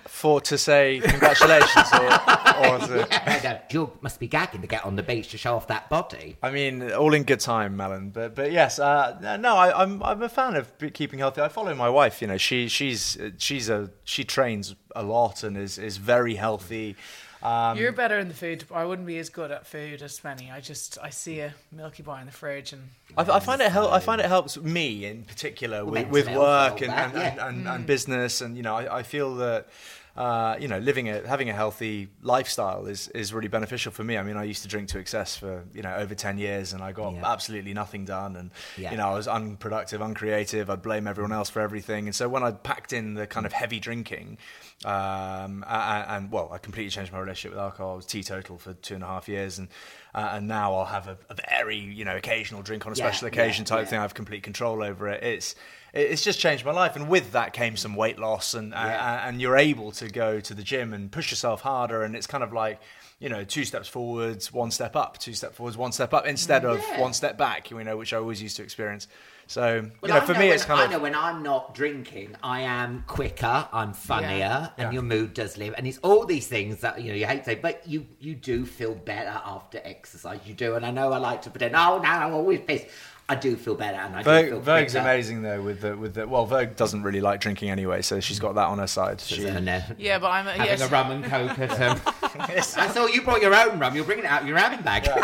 [0.06, 3.08] For to say congratulations or, or to,
[3.44, 6.38] know, you must be gagging to get on the beach to show off that body.
[6.42, 8.10] I mean, all in good time, Melon.
[8.10, 11.42] But but yes, uh, no, I, I'm I'm a fan of keeping healthy.
[11.42, 12.22] I follow my wife.
[12.22, 16.96] You know, she she's she's a she trains a lot and is is very healthy.
[17.42, 18.66] Um, You're better in the food.
[18.74, 20.52] I wouldn't be as good at food as many.
[20.52, 23.72] I just I see a Milky Bar in the fridge and I, I find it
[23.72, 23.92] help.
[23.94, 27.48] I find it helps me in particular with, with work and and, and, and, yeah.
[27.48, 29.68] and, and business, and you know, I, I feel that.
[30.18, 34.18] Uh, you know, living a having a healthy lifestyle is, is really beneficial for me.
[34.18, 36.82] I mean, I used to drink to excess for you know over ten years, and
[36.84, 37.32] I got Yeah.
[37.32, 38.92] absolutely nothing done, and Yeah.
[38.92, 40.70] you know, I was unproductive, uncreative.
[40.70, 43.54] I'd blame everyone else for everything, and so when I packed in the kind of
[43.54, 44.40] heavy drinking,
[44.84, 47.94] um, and, and well, I completely changed my relationship with alcohol.
[47.94, 49.68] I was teetotal for two and a half years, and
[50.16, 53.06] uh, and now I'll have a, a very you know occasional drink on a Yeah,
[53.06, 54.00] special occasion type thing.
[54.00, 55.24] I have complete control over it.
[55.24, 55.56] It's
[55.94, 58.80] it's just changed my life, and with that came some weight loss, and Yeah.
[59.24, 62.28] uh, and you're able to go to the gym and push yourself harder, and it's
[62.28, 62.80] kind of like.
[63.22, 66.64] You know, two steps forwards, one step up, two steps forwards, one step up, instead
[66.64, 67.70] of one step back.
[67.70, 69.10] You know, which I always used to experience.
[69.46, 71.16] So, you know, I for know me, when, it's kind I of I know when
[71.16, 74.70] I'm not drinking, I am quicker, I'm funnier, Yeah.
[74.78, 74.92] and Yeah.
[74.94, 75.74] your mood does live.
[75.78, 78.36] And it's all these things that you know you hate to say, but you you
[78.36, 80.40] do feel better after exercise.
[80.46, 81.76] You do, and I know I like to pretend.
[81.76, 82.86] Oh no, I'm always pissed.
[83.32, 85.06] I do feel better, and I do Vogue, feel Vogue's quicker.
[85.08, 88.40] amazing though with the with the well Vogue doesn't really like drinking anyway so she's
[88.40, 90.88] got that on her side she, And, uh, yeah, but I'm a, having yes, a
[90.88, 92.02] rum and coke at um,
[92.40, 93.96] I thought you brought your own rum.
[93.96, 95.04] You're bringing it out of your handbag.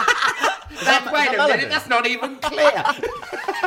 [0.83, 2.69] That- wait a minute, that's not even clear.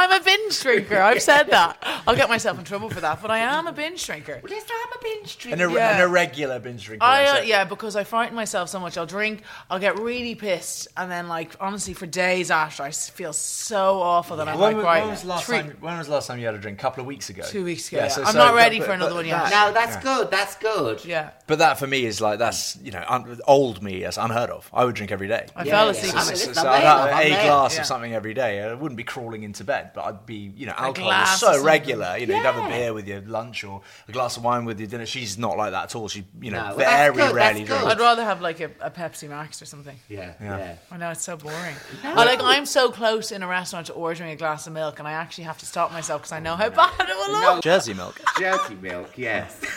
[0.00, 0.98] I'm a binge drinker.
[0.98, 1.76] I've said that.
[2.06, 4.40] I'll get myself in trouble for that, but I am a binge drinker.
[4.42, 5.62] Let's not have a binge drinker.
[5.64, 5.94] An, ir- Yeah.
[5.96, 7.04] an irregular binge drinker.
[7.04, 8.96] I uh, yeah, because I frighten myself so much.
[8.96, 13.34] I'll drink, I'll get really pissed, and then like honestly, for days after, I feel
[13.34, 15.76] so awful that I'm When, like, right, when was last three- time?
[15.80, 16.78] When was the last time you had a drink?
[16.78, 17.42] A couple of weeks ago.
[17.46, 18.08] Two weeks ago, yeah.
[18.08, 19.50] so- I'm so- not ready but- for another but one yet.
[19.50, 20.30] that- No, that's good.
[20.30, 21.04] That's good.
[21.04, 21.30] yeah.
[21.46, 24.70] But that for me is like that's you know un- old me is unheard of.
[24.72, 25.46] I would drink every day.
[25.54, 25.90] I Yeah, fell yeah.
[25.90, 26.14] asleep.
[26.14, 28.62] I mean, So, listen, so I'm I'd have a glass of something every day.
[28.62, 31.62] I wouldn't be crawling into bed, but I'd be, you know, alcohol glass is so
[31.64, 32.16] regular.
[32.16, 34.78] You know, you'd have a beer with your lunch or a glass of wine with
[34.80, 35.06] your dinner.
[35.06, 36.08] She's not like that at all.
[36.08, 37.84] She, you know, No, well, very good, rarely drinks.
[37.84, 39.96] I'd rather have like a, a Pepsi Max or something.
[40.08, 40.58] Yeah, Yeah.
[40.58, 40.74] yeah.
[40.90, 41.76] I know it's so boring.
[42.04, 45.06] I like I'm so close in a restaurant to ordering a glass of milk, and
[45.08, 47.42] I actually have to stop myself because I know how bad it will look.
[47.42, 49.60] No, Jersey milk, Jersey milk, yes.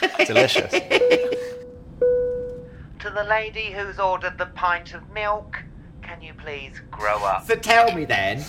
[0.26, 0.70] delicious.
[3.00, 5.62] To the lady who's ordered the pint of milk,
[6.06, 7.46] can you please grow up?
[7.46, 8.42] So tell me then,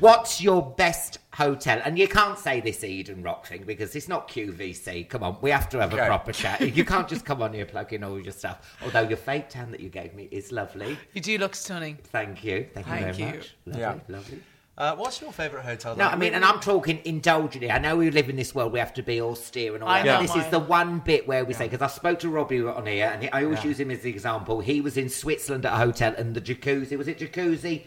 [0.00, 1.80] what's your best hotel?
[1.84, 5.08] And you can't say this Eden Rock thing because it's not QVC.
[5.08, 6.06] Come on, we have to have a Okay.
[6.06, 6.60] proper chat.
[6.74, 8.76] You can't just come on here plugging all your stuff.
[8.82, 10.98] Although your fake tan that you gave me is lovely.
[11.12, 11.98] You do look stunning.
[12.04, 12.66] Thank you.
[12.74, 13.38] Thank, Thank you very you.
[13.38, 13.54] much.
[13.66, 13.94] Lovely, Yeah.
[14.08, 14.42] lovely.
[14.76, 15.94] Uh, what's your favourite hotel?
[15.94, 16.08] No.
[16.08, 17.70] I mean, and I'm talking indulgently.
[17.70, 20.02] I know we live in this world, we have to be austere and all I
[20.02, 20.04] that.
[20.06, 22.60] know but This is the one bit where we say, because I spoke to Robbie
[22.64, 23.68] on here, and I always Yeah.
[23.68, 24.60] use him as the example.
[24.60, 27.84] He was in Switzerland at a hotel, and the jacuzzi, was it jacuzzi?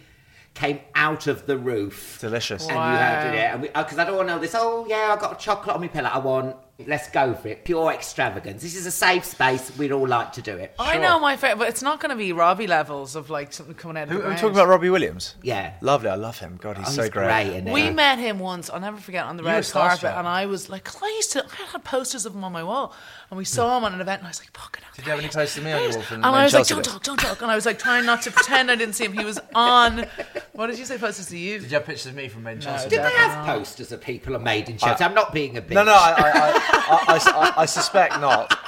[0.54, 2.20] Came out of the roof.
[2.22, 2.66] delicious.
[2.68, 2.92] And Wow.
[2.94, 4.56] you had it, and because I don't want to know this.
[4.56, 6.10] Oh yeah, I got a chocolate on my pillow.
[6.12, 6.56] I want.
[6.86, 7.66] Let's go for it.
[7.66, 8.62] Pure extravagance.
[8.62, 9.76] This is a safe space.
[9.80, 10.76] We'd all like to do it.
[10.78, 13.74] I know my favorite, but it's not going to be Robbie levels of like something
[13.74, 14.40] coming out of Who, the are we ground.
[14.42, 15.34] talking about Robbie Williams?
[15.42, 15.74] Yeah.
[15.82, 16.60] Lovely, I love him.
[16.62, 17.26] God, he's Oh, so he's great.
[17.26, 17.74] great, isn't he?
[17.74, 18.70] We met him once.
[18.70, 20.20] I'll never forget on the You red carpet, starstruck.
[20.20, 22.64] and I was like, 'cause I used to, I had posters of him on my
[22.64, 22.94] wall,
[23.32, 25.12] and we saw him on an event, and I was like, "Fucking hell!" Did you
[25.12, 26.74] have any posters of me on your wall from And when I was like, Chelsea
[26.76, 26.92] "Don't did?
[26.92, 29.14] talk, don't talk," and I was like trying not to pretend I didn't see him.
[29.14, 30.06] He was on.
[30.58, 30.98] What did you say?
[30.98, 31.60] Posters to you?
[31.60, 32.72] Did you have pictures of me from Manchester?
[32.72, 33.06] Chelsea Did did?
[33.06, 35.04] they have posters of people are made in Chelsea?
[35.04, 35.76] I'm not being a bitch.
[35.76, 38.67] No, no, I, I, I, I, I, I suspect not.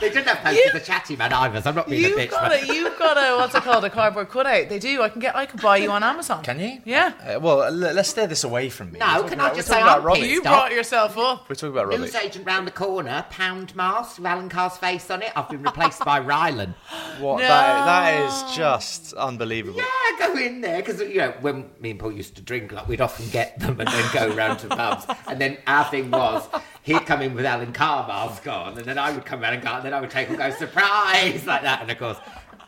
[0.00, 1.60] They didn't have posters of Chatty Man either.
[1.62, 2.30] So I'm not being a You've bitch.
[2.30, 3.84] got but- a, you've got a, what's it called?
[3.84, 4.68] A cardboard cutout.
[4.68, 5.02] They do.
[5.02, 6.42] I can get, I can buy you on Amazon.
[6.44, 6.80] Can you?
[6.84, 7.12] Yeah.
[7.36, 8.98] Uh, well, l- let's steer this away from me.
[8.98, 10.20] No, We're talking can I just we're say I'm about Robbie.
[10.20, 10.30] pissed?
[10.32, 10.52] You Stop.
[10.60, 11.48] brought yourself up.
[11.48, 11.98] We're talking about Robbie.
[12.02, 15.32] News agent round the corner, pound mask, Alan Carr's face on it.
[15.36, 16.74] I've been replaced by Rylan.
[17.18, 17.38] What?
[17.40, 17.48] No.
[17.48, 19.80] That, that is just unbelievable.
[19.80, 22.86] Yeah, go in there because you know when me and Paul used to drink, like
[22.86, 25.04] we'd often get them and then go round to pubs.
[25.26, 26.46] And then our thing was
[26.82, 29.62] he'd come in with Alan Carr mask on, and then I would come round and
[29.64, 31.82] go, and then I would take and go surprise like that.
[31.82, 32.18] And of course.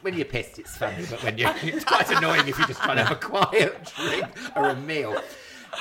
[0.03, 2.97] When you're pissed, it's funny, but when you're, it's quite annoying if you're just trying
[2.97, 4.25] to have a quiet drink
[4.57, 5.15] or a meal.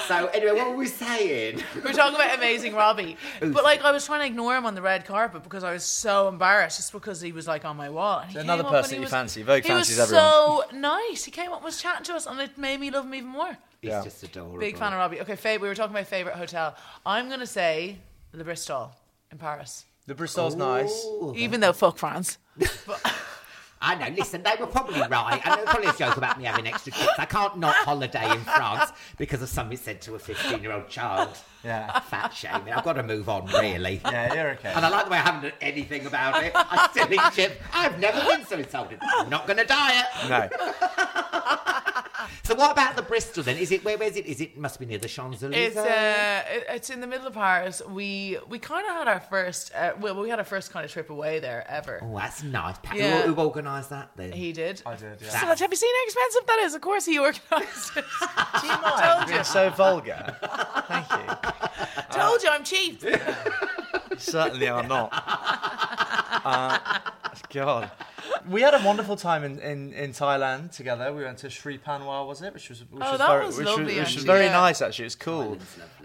[0.08, 1.63] So anyway, what were we saying?
[1.76, 4.82] We're talking about amazing Robbie, but like I was trying to ignore him on the
[4.82, 8.20] red carpet because I was so embarrassed, just because he was like on my wall.
[8.20, 9.42] And he Another came up and person he you was- fancy.
[9.44, 10.30] Vogue he fancies was everyone.
[10.30, 11.24] so nice.
[11.24, 13.30] He came up and was chatting to us, and it made me love him even
[13.30, 13.58] more.
[13.82, 14.04] He's Yeah.
[14.04, 14.60] just adorable.
[14.60, 15.22] Big fan of Robbie.
[15.22, 16.76] Okay, fav- we were talking about favorite hotel.
[17.06, 18.00] I'm gonna say
[18.34, 18.92] Le Bristol
[19.32, 21.06] in Paris, The Bristol's nice.
[21.36, 22.38] even though fuck France.
[23.82, 24.13] I know.
[24.13, 25.42] Listen, they were probably right.
[25.46, 27.13] I know was probably a joke about me having extra trips.
[27.18, 31.30] I can't not holiday in France because of something said to a 15-year-old child.
[31.63, 31.98] Yeah.
[32.10, 32.74] Fat shaming.
[32.74, 34.02] I've got to move on, really.
[34.04, 34.74] Yeah, you're okay.
[34.76, 36.52] And I like the way I haven't done anything about it.
[36.56, 37.56] I still eat chips.
[37.74, 39.00] I've never been so insulted.
[39.02, 40.06] I'm not going to diet.
[40.28, 40.50] No.
[42.50, 43.58] So what about the Bristol then?
[43.58, 43.96] Is it where?
[43.96, 44.26] Where is it?
[44.26, 45.68] Is it must be near the Champs Elysees?
[45.68, 47.80] It's uh, it's in the middle of Paris.
[47.88, 50.92] We we kind of had our first uh, well, we had our first kind of
[50.92, 52.00] trip away there ever.
[52.02, 52.76] Oh, that's nice.
[52.82, 53.22] Pa- Yeah.
[53.22, 54.32] Who, who organised that then?
[54.32, 54.82] He did.
[54.84, 55.30] I did, yeah.
[55.30, 55.60] So much.
[55.60, 56.74] Have you seen how expensive that is?
[56.74, 58.06] Of course, he organised it.
[58.22, 59.36] I told you.
[59.36, 60.36] You're so vulgar.
[60.88, 62.20] Thank you.
[62.20, 63.04] Told you I'm cheap.
[63.04, 65.14] You certainly are not.
[66.42, 66.80] Uh,
[67.52, 67.92] God.
[68.47, 71.12] We had a wonderful time in, in, in Thailand together.
[71.13, 72.54] We went to Sri Panwa, was it?
[72.54, 74.54] Which was which Oh, was that very, was which lovely, was, which was very yeah.
[74.54, 75.04] nice actually.
[75.04, 75.58] It was cool.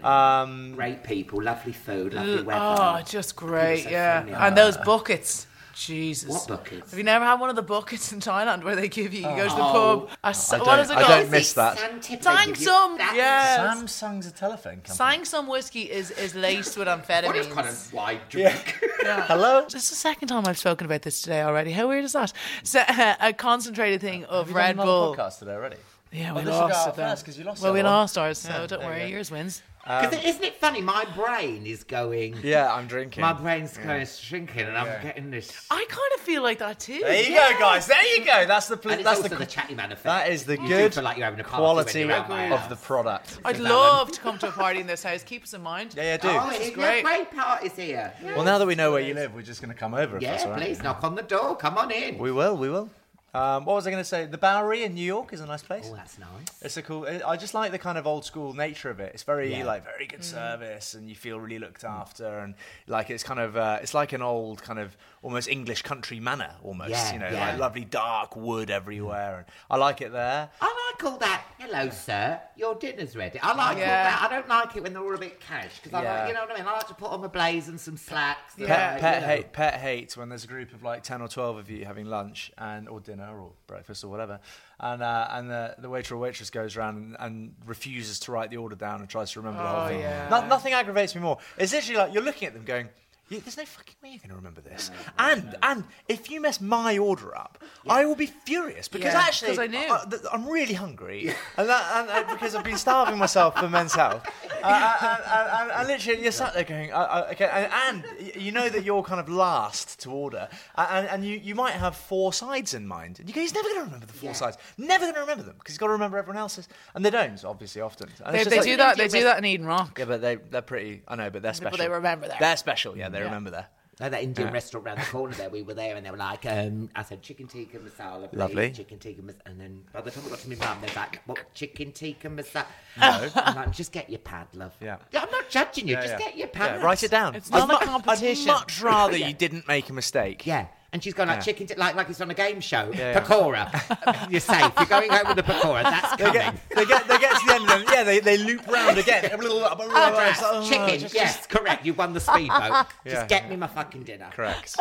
[0.03, 2.59] Um, Great people, lovely food, lovely weather.
[2.79, 3.83] Oh, just great.
[3.83, 4.39] so Yeah, friendly.
[4.39, 5.47] and those buckets.
[5.75, 6.29] Jesus.
[6.29, 6.91] What buckets?
[6.91, 9.35] Have you never had one of the buckets in Thailand where they give you, you
[9.35, 10.07] go to the Oh.
[10.07, 10.09] pub?
[10.23, 11.19] A, s- I what don't- is it I called?
[11.21, 11.77] don't miss that.
[11.77, 13.59] SangSom, yes.
[13.59, 14.97] Samsung's a telephone company.
[14.97, 17.25] SangSom whiskey is, is laced with amphetamines.
[17.27, 18.79] What is kind of wide drink?
[19.03, 19.63] Hello?
[19.69, 21.71] This is the second time I've spoken about this today already.
[21.71, 22.31] How weird is that?
[22.63, 25.13] So, uh, a concentrated thing of Have Red Bull.
[25.13, 25.77] another podcast today already?
[26.11, 27.09] Yeah, Oh, we this lost out it then.
[27.09, 27.91] first 'cause you lost well, we one.
[27.91, 29.61] lost ours, so Yeah, don't worry, yours wins.
[29.85, 30.81] Because um, isn't it funny?
[30.81, 32.37] My brain is going.
[32.41, 33.21] Yeah, I'm drinking.
[33.21, 35.67] My brain's going shrinking, and I'm getting this.
[35.69, 36.99] I kind of feel like that too.
[37.01, 37.85] There you go, guys.
[37.85, 38.47] There you go.
[38.47, 40.05] That's the pl- And it's that's also the, the, chatty man effect.
[40.05, 42.49] that is the You good feel like you're having a quality when you're at my
[42.49, 43.39] of the product.
[43.45, 45.21] I'd love to come to a party in this house.
[45.21, 45.93] Keep us in mind.
[45.95, 46.29] Yeah, yeah, do.
[46.31, 47.03] Oh, is great.
[47.03, 48.11] great parties here.
[48.23, 50.17] well, now that we know where you live, we're just going to come over.
[50.17, 50.65] If that's Yeah, all right.
[50.65, 51.55] please knock on the door.
[51.57, 52.17] Come on in.
[52.17, 52.57] We will.
[52.57, 52.89] We will.
[53.35, 54.25] Um, what was I going to say?
[54.25, 55.87] The Bowery in New York is a nice place.
[55.91, 56.27] Oh, that's nice.
[56.61, 57.05] It's a cool.
[57.25, 59.11] I just like the kind of old school nature of it.
[59.13, 59.65] It's very Yeah.
[59.65, 62.55] like very good service, and you feel really looked after, and
[62.87, 64.95] like it's kind of uh, it's like an old kind of
[65.25, 66.91] almost English country manor, almost.
[66.91, 67.49] Yeah, you know, yeah.
[67.51, 70.49] like lovely dark wood everywhere, and I like it there.
[70.61, 71.41] I like all that.
[71.57, 72.39] Hello, sir.
[72.55, 73.39] Your dinner's ready.
[73.39, 74.03] I like all Yeah.
[74.03, 74.21] that.
[74.21, 76.41] I don't like it when they're all a bit cash because I like, you know
[76.41, 76.67] what I mean.
[76.67, 78.53] I like to put on my blaze and some slacks.
[78.57, 79.33] and, Pet, uh, pet you know.
[79.33, 82.05] hate, pet hate when there's a group of like ten or twelve of you having
[82.05, 84.39] lunch and or dinner or breakfast or whatever,
[84.79, 88.51] and uh, and the, the waiter or waitress goes around and, and refuses to write
[88.51, 90.01] the order down and tries to remember the whole Oh, thing.
[90.01, 90.29] yeah.
[90.29, 91.39] No- nothing aggravates me more.
[91.57, 92.89] It's literally like you're looking at them going.
[93.29, 94.91] "You- There's no fucking way you're going to remember this.
[95.19, 99.59] And and if you mess my order up, I will be furious because Yeah, actually
[99.59, 99.87] I knew.
[100.09, 103.93] th- I'm really hungry, and, that, and, and because I've been starving myself for men's
[103.93, 104.25] health.
[104.63, 108.51] Uh, and, and, and, literally, you're sat there going, uh, uh, okay, and, and you
[108.51, 111.95] know that you're kind of last to order, uh, and, and you, you might have
[111.95, 113.19] four sides in mind.
[113.19, 114.33] And you go, he's never going to remember the four Yeah.
[114.33, 117.09] sides, never going to remember them because he's got to remember everyone else's, and they
[117.11, 118.09] don't, obviously, often.
[118.31, 118.97] They, they like- do that.
[118.97, 119.97] They do that in Eden Rock.
[119.99, 121.01] Yeah, but they they're pretty.
[121.07, 121.77] I know, but they're special.
[121.77, 122.37] But they remember there.
[122.39, 122.97] They're special.
[122.97, 123.67] Yeah, they remember there.
[123.97, 126.45] No, that Indian restaurant around the corner there, we were there and they were like,
[126.45, 128.71] um, I said chicken tikka masala, please, Lovely.
[128.71, 129.39] chicken tikka masala.
[129.45, 132.27] And then by the time I got to my mum, they're like, what, chicken tikka
[132.27, 132.65] masala?
[132.99, 133.29] No.
[133.35, 134.73] I'm like, just get your pad, love.
[134.81, 134.97] Yeah.
[135.13, 136.19] I'm not judging you, Yeah, just yeah.
[136.19, 136.79] get your pad.
[136.81, 137.35] Yeah, write it down.
[137.35, 138.49] It's not I'd a mu- competition.
[138.49, 139.27] I'd much rather Yeah.
[139.29, 140.45] you didn't make a mistake.
[140.45, 140.67] Yeah.
[140.95, 141.43] And she's gone like Yeah.
[141.43, 142.89] chicken, ti- like like it's on a game show.
[142.93, 144.27] Yeah, yeah.
[144.29, 144.71] You're safe.
[144.77, 145.83] You're going home with the pakora.
[145.83, 146.33] That's They coming.
[146.41, 149.25] get, they get they get to the end and yeah they, they loop round again.
[149.35, 150.97] Address, oh, oh, chicken.
[150.97, 151.85] just- yes, correct.
[151.85, 152.85] You won the speedboat.
[153.05, 154.29] Just get me my fucking dinner.
[154.33, 154.73] Correct.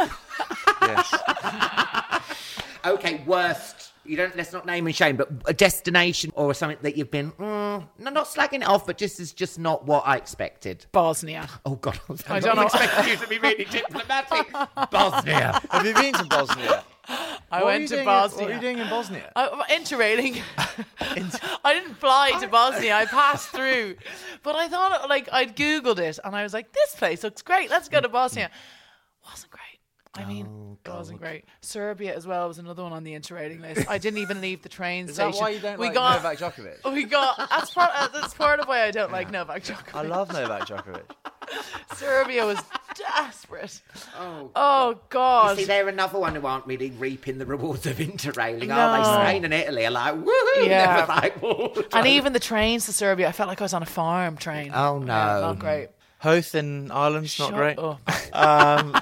[0.83, 1.15] yes.
[2.85, 3.91] Okay, worst.
[4.07, 4.37] You don't.
[4.37, 7.33] Let's not name and shame, but a destination or something that you've been.
[7.33, 10.85] Mm, no, not slagging it off, but just is just not what I expected.
[10.93, 11.49] Bosnia.
[11.65, 12.63] Oh God, I, I don't know.
[12.63, 14.53] expected you to be really diplomatic.
[14.91, 15.61] Bosnia.
[15.71, 16.85] Have you been to Bosnia?
[17.51, 18.43] I What went to doing in- Bosnia.
[18.43, 19.33] what are you doing in Bosnia?
[19.37, 20.41] I, interrailing.
[21.65, 22.95] I didn't fly to Bosnia.
[22.97, 23.97] I passed through,
[24.43, 27.71] but I thought like I'd googled it and I was like, "This place looks great.
[27.71, 28.51] Let's go to Bosnia."
[29.29, 29.63] Wasn't great.
[30.17, 30.47] I mean,
[30.87, 31.45] Oh, it wasn't great.
[31.61, 33.89] Serbia as well was another one on the interrating list.
[33.89, 35.41] I didn't even leave the train Is that station.
[35.43, 36.85] why you don't we like got, Novak Djokovic?
[36.93, 37.91] We got that's part.
[37.95, 39.95] uh, That's part of why I don't like Novak Djokovic.
[39.95, 41.03] I love Novak Djokovic.
[41.97, 42.59] Serbia was
[42.97, 43.81] desperate.
[44.19, 44.51] Oh.
[44.55, 45.57] Oh God.
[45.57, 48.75] See, they're another one who aren't really reaping the rewards of interrailing, No.
[48.77, 49.25] are they?
[49.31, 50.67] Spain and Italy are like, woohoo!
[50.67, 50.97] Yeah.
[50.97, 51.73] Never like, whoa.
[51.93, 54.71] and even the trains to Serbia, I felt like I was on a farm train.
[54.75, 55.07] Oh, no.
[55.13, 55.89] Yeah, not great.
[56.19, 57.79] Howth in Ireland's not Shut great.
[57.79, 58.01] up.
[58.33, 59.01] Um,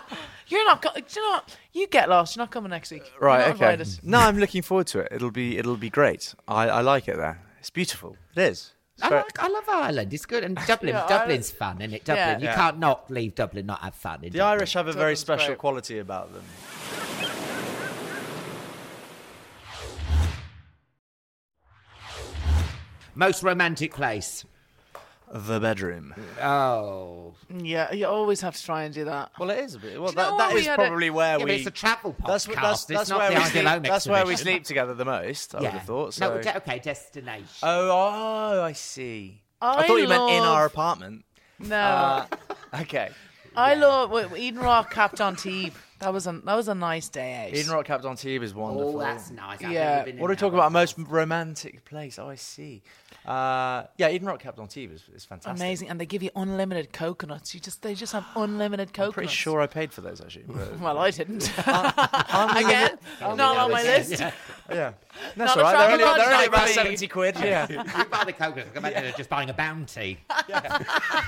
[0.53, 0.83] You're not.
[0.83, 1.57] Co- do you know what?
[1.73, 2.37] You get lost.
[2.37, 3.05] You're not coming next week.
[3.19, 3.39] You're right.
[3.49, 3.73] not Okay.
[3.73, 4.01] invited.
[4.05, 5.09] No, I'm looking forward to it.
[5.11, 6.35] It'll be it'll be great.
[6.47, 7.41] I, I like it there.
[7.59, 8.17] It's beautiful.
[8.37, 8.73] It is.
[8.95, 10.13] It's I very- like, I love Ireland.
[10.13, 10.95] It's good, and Dublin.
[10.95, 12.05] Yeah, Dublin's fun, isn't it?
[12.05, 12.27] Dublin.
[12.27, 12.39] Yeah.
[12.39, 12.55] You Yeah.
[12.55, 14.17] can't not leave Dublin, not have fun.
[14.17, 14.59] In the Dublin.
[14.59, 15.59] Irish have a very Dublin's special great.
[15.59, 16.43] quality about them.
[23.15, 24.45] most romantic place.
[25.33, 26.15] The bedroom.
[26.43, 29.31] Oh, Yeah, you always have to try and do that.
[29.39, 30.01] Well, it is a bit.
[30.01, 31.51] Well, Do you know that, that we is had a- probably where yeah, we.
[31.51, 32.27] but it's a travel podcast.
[32.27, 33.83] that's, what- that's, it's that's not where the we sleep.
[33.85, 35.55] That's where we sleep together the most.
[35.55, 36.21] I would have thought.
[36.21, 37.47] No, de- okay, destination.
[37.63, 39.41] Oh, oh, I see.
[39.61, 41.25] I, I thought you meant in love- our apartment.
[41.59, 42.27] No, Uh,
[42.83, 43.09] okay.
[43.57, 45.77] I love well, Eden Rock Cap d'Antibes.
[46.03, 47.57] That was a that was a nice day out.
[47.57, 48.97] Eden Rock Cap d'Antibes is wonderful.
[48.97, 49.63] oh, that's nice.
[49.63, 49.85] I've Yeah.
[49.99, 50.67] never been in What are we that talking one.
[50.67, 50.73] about?
[50.73, 52.19] Most romantic place.
[52.19, 52.83] Oh, I see.
[53.25, 55.61] Uh, yeah, Eden Rock Cap d'Antibes is, is fantastic.
[55.65, 57.55] Amazing, and they give you unlimited coconuts.
[57.55, 59.15] You just they just have unlimited I'm coconuts.
[59.15, 60.45] pretty sure I paid for those actually.
[60.49, 61.53] but- Well, I didn't.
[61.69, 64.21] I'm Again, not on my list.
[64.71, 64.93] Yeah,
[65.37, 65.73] Not that's a all right.
[65.77, 67.37] They're only, travel they're only about night, seventy quid.
[67.39, 68.71] Yeah, You buy the coconuts.
[68.75, 70.19] I imagine just buying a bounty.
[70.49, 70.79] Yeah.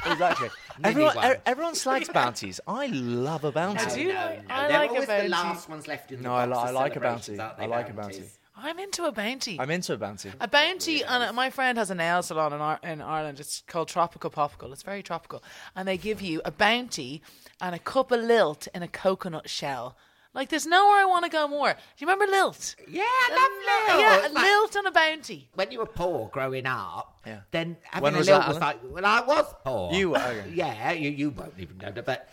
[0.07, 0.49] Exactly.
[0.79, 1.33] Mini Everyone, one.
[1.33, 2.61] e- everyone slags bounties.
[2.67, 3.85] I I love a bounty.
[3.85, 5.29] I do like- I They're like a always the bounty.
[5.29, 7.39] last ones left in the No, I, li- I like a bounty.
[7.41, 8.25] I like a bounty.
[8.57, 9.59] I'm into a bounty.
[9.61, 10.31] I'm into a bounty.
[10.41, 13.41] A bounty, and my friend has a nail salon in, Ar- in Ireland.
[13.41, 14.73] It's called Tropical Popical.
[14.73, 15.43] It's very tropical,
[15.75, 17.21] and they give you a bounty
[17.61, 19.97] and a cup of lilt in a coconut shell.
[20.35, 21.73] Like, there's nowhere I want to go more.
[21.73, 22.75] Do you remember lilt?
[22.89, 24.01] Yeah, I love Lil.
[24.01, 25.49] Yeah, It's like- lilt and a bounty.
[25.55, 27.41] when you were poor growing up, Yeah.
[27.53, 29.93] then having When a was little that, was like, well, I was poor.
[29.93, 30.51] You were, okay.
[30.53, 32.29] Yeah, you, you won't even know that, but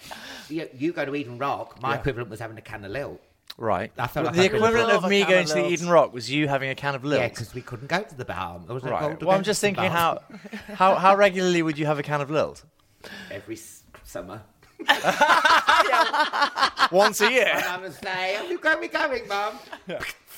[0.50, 2.00] you, you go to Eden Rock, my Yeah.
[2.00, 3.20] equivalent was having a can of Lil.
[3.58, 3.92] Right.
[4.00, 5.62] I felt like the I'd equivalent above of a me can going of to the
[5.62, 5.74] lilt.
[5.74, 7.22] Eden Rock was you having a can of lilt.
[7.22, 8.60] Yeah, because we couldn't go to the bar.
[8.66, 9.02] There was no Right.
[9.02, 9.92] gold Well, I'm just thinking bar.
[9.92, 10.20] how,
[10.74, 12.64] how how regularly would you have a can of lilt?
[13.30, 14.42] Every s- summer.
[16.92, 17.52] Once a And year.
[17.54, 19.54] I would say, have you got me going, Mum?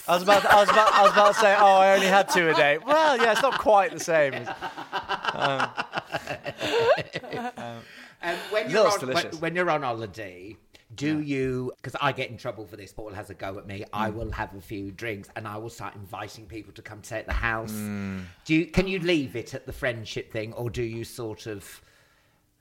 [0.07, 2.07] I was about to, I was about I was about to say, oh, I only
[2.07, 2.77] had two a day.
[2.77, 4.33] Well, yeah, it's not quite the same.
[4.33, 4.47] And
[5.33, 5.69] um,
[8.21, 9.41] um, when you're, Lil's on, when, delicious.
[9.41, 10.57] when you're on holiday,
[10.95, 11.71] Do you?
[11.77, 12.93] Because I get in trouble for this.
[12.93, 13.85] Paul has a go at me.
[13.93, 14.15] I mm.
[14.15, 17.25] will have a few drinks and I will start inviting people to come stay at
[17.25, 17.71] the house.
[17.71, 18.23] Mm.
[18.45, 18.65] Do you?
[18.67, 21.81] Can you leave it at the friendship thing, or do you sort of?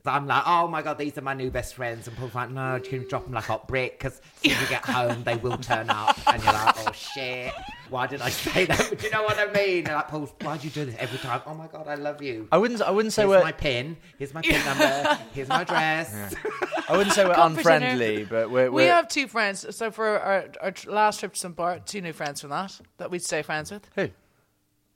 [0.04, 2.74] I'm like, oh my god, these are my new best friends, and Paul's like, no,
[2.76, 5.88] you can drop them like hot brick because when you get home, they will turn
[5.90, 7.52] up, and you're like, oh shit,
[7.88, 8.86] why did I say that?
[8.90, 9.86] But you know what I mean?
[9.86, 11.40] And like, Paul, why do you do this every time?
[11.46, 12.48] Oh my god, I love you.
[12.50, 12.82] I wouldn't.
[12.82, 13.42] I wouldn't say Here's we're.
[13.44, 13.96] my pin.
[14.18, 15.18] Here's my pin number.
[15.34, 16.34] Here's my dress.
[16.88, 17.86] I wouldn't say we're Come for dinner.
[17.86, 18.70] unfriendly, but we're.
[18.70, 19.64] We we're have two friends.
[19.76, 21.54] So for our, our last trip to St.
[21.54, 23.88] Bart, two new friends from that that we'd stay friends with.
[23.94, 24.08] who?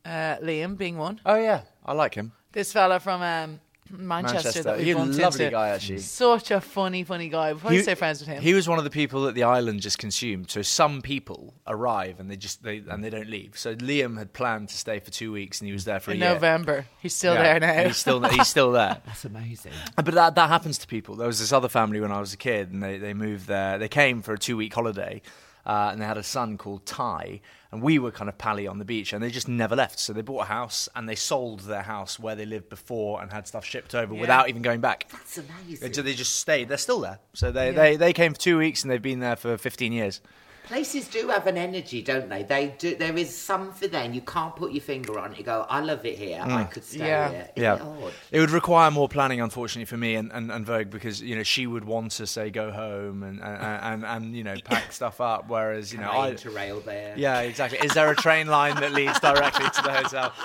[0.05, 1.21] Uh, Liam being one.
[1.25, 2.33] Oh yeah, I like him.
[2.53, 4.63] This fella from um, Manchester, Manchester.
[4.65, 5.51] that we He's a lovely into.
[5.51, 5.99] guy, actually.
[5.99, 7.53] Such a funny, funny guy.
[7.53, 8.43] We'll probably stay friends with him.
[8.43, 10.51] He was one of the people that the island just consumed.
[10.51, 13.59] So some people arrive and they just they and they don't leave.
[13.59, 16.17] So Liam had planned to stay for two weeks and he was there for in
[16.17, 16.35] a year.
[16.35, 16.87] November.
[17.01, 17.73] He's still Yeah, there now.
[17.73, 19.01] and He's still he's still there.
[19.07, 19.73] That's amazing.
[19.97, 21.15] But that that happens to people.
[21.17, 23.79] There was this other family when I was a kid, and they, they moved there.
[23.79, 25.23] They came for a two week holiday,
[25.65, 27.41] uh, and they had a son called Ty,
[27.73, 29.99] and we were kind of pally on the beach, and they just never left.
[29.99, 33.33] So they bought a house, and they sold their house where they lived before, and
[33.33, 35.09] had stuff shipped over without even going back.
[35.11, 35.93] That's amazing.
[35.93, 36.69] So they just stayed.
[36.69, 37.19] They're still there.
[37.35, 40.21] So they, they, they came for two weeks, and they've been there for fifteen years.
[40.67, 42.43] Places do have an energy, don't they?
[42.43, 42.97] They do.
[42.97, 45.39] There is something there, and you can't put your finger on it.
[45.39, 46.41] You go, I love it here.
[46.43, 46.71] I mm.
[46.71, 47.31] could stay Yeah.
[47.31, 47.49] here.
[47.55, 50.91] Isn't Yeah, it it would require more planning, unfortunately, for me and, and, and Vogue
[50.91, 54.43] because you know she would want to say go home and and, and, and you
[54.43, 57.15] know pack stuff up, whereas you know Train I to rail there.
[57.17, 57.79] yeah exactly.
[57.79, 60.33] Is there a train line that leads directly to the hotel?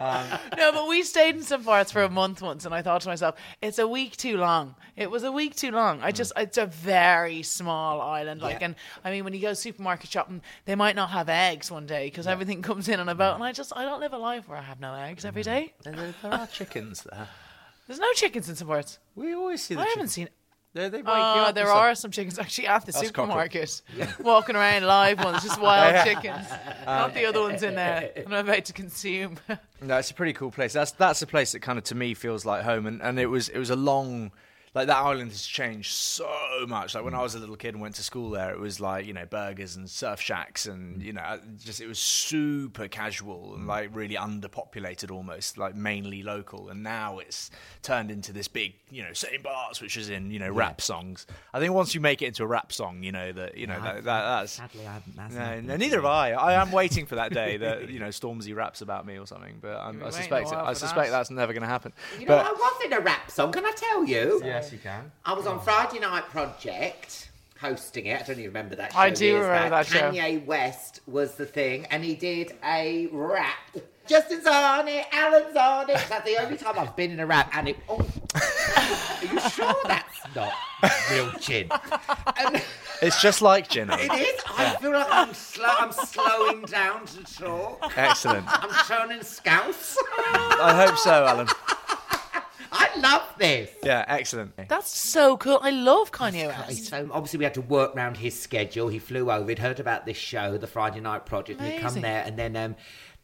[0.00, 0.26] Um,
[0.58, 1.64] no, but we stayed in St.
[1.64, 4.74] Bart's for a month once, and I thought to myself, it's a week too long.
[4.96, 6.00] It was a week too long.
[6.02, 8.40] I just, it's a very small island.
[8.42, 8.66] Like, Yeah.
[8.66, 11.86] and I mean, when you go supermarket shopping, mm, they might not have eggs one
[11.86, 13.32] day because everything comes in on a boat.
[13.32, 13.34] Mm.
[13.36, 15.46] And I just, I don't live a life where I have no eggs every mm.
[15.46, 15.72] day.
[15.82, 17.28] There, there- there are chickens there.
[17.86, 18.68] There's no chickens in St.
[18.68, 18.98] Bart's.
[19.14, 20.12] We always see the I haven't chickens.
[20.12, 20.28] seen.
[20.74, 23.80] They, they you Oh, up there and are some chickens actually at the supermarket,
[24.20, 26.48] walking around live ones, just wild chickens,
[26.84, 28.10] not the other ones in there.
[28.26, 29.38] I'm about to consume.
[29.80, 30.72] No, it's a pretty cool place.
[30.72, 33.26] That's that's a place that kind of to me feels like home, and, and it
[33.26, 34.32] was it was a long.
[34.74, 36.28] Like that island has changed so
[36.66, 36.96] much.
[36.96, 37.22] Like when I mm.
[37.22, 39.76] was a little kid and went to school there, it was like you know burgers
[39.76, 41.04] and surf shacks, and mm.
[41.04, 43.68] you know just it was super casual and mm.
[43.68, 46.70] like really underpopulated, almost like mainly local.
[46.70, 49.42] And now it's turned into this big you know St.
[49.44, 51.26] Bart's, which is in you know rap songs.
[51.52, 53.80] I think once you make it into a rap song, you know that you know
[53.80, 55.16] that, that that's Sadly, I haven't.
[55.16, 56.32] That's no, no, neither have I.
[56.32, 59.58] I am waiting for that day that you know Stormzy raps about me or something,
[59.60, 61.16] but I'm, I suspect while I suspect that.
[61.16, 61.92] that's never going to happen.
[62.18, 63.52] You know, but I was in a rap song.
[63.52, 64.40] Can I tell you?
[64.44, 65.10] yes, you can.
[65.24, 68.20] I was on Friday Night Project hosting it.
[68.20, 68.98] I don't even remember that show.
[68.98, 69.70] I do remember back.
[69.70, 70.10] that show.
[70.12, 73.56] Kanye West was the thing, and he did a rap.
[74.06, 76.04] Justin's on it, Alan's on it.
[76.10, 77.76] That's the only time I've been in a rap, and it.
[77.88, 80.52] Oh, are you sure that's not
[81.10, 81.70] real chin?
[82.36, 82.62] And
[83.00, 83.92] It's just like Ginny.
[83.92, 84.08] Eh?
[84.12, 84.40] it is.
[84.46, 85.68] I feel like I'm slow.
[85.68, 87.92] I'm slowing down to talk.
[87.96, 88.46] Excellent.
[88.48, 89.96] I'm turning scouse.
[90.18, 91.48] I hope so, Alan.
[92.76, 93.70] I love this.
[93.84, 94.52] Yeah, excellent.
[94.68, 95.58] That's so cool.
[95.62, 96.86] I love Kanye West.
[96.86, 98.88] So obviously we had to work around his schedule.
[98.88, 99.48] He flew over.
[99.48, 102.02] He'd heard about this show, the Friday Night Project, and he'd come Amazing.
[102.02, 102.24] there.
[102.26, 102.76] And then um,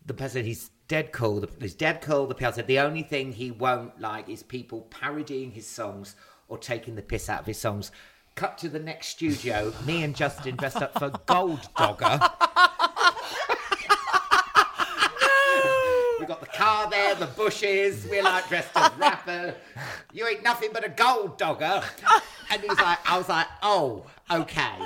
[0.07, 1.41] the person, he's dead cool.
[1.41, 2.27] The, he's dead cool.
[2.27, 6.15] The PR said the only thing he won't like is people parodying his songs
[6.49, 7.91] or taking the piss out of his songs.
[8.37, 9.73] Cut to the next studio.
[9.85, 12.21] me and Justin dressed up for Gold Dogger.
[16.19, 16.27] We
[16.89, 18.07] there, the bushes.
[18.09, 19.55] We're like dressed as rapper.
[20.13, 21.83] You ain't nothing but a gold dogger.
[22.51, 24.79] And he's like, I was like, oh, okay.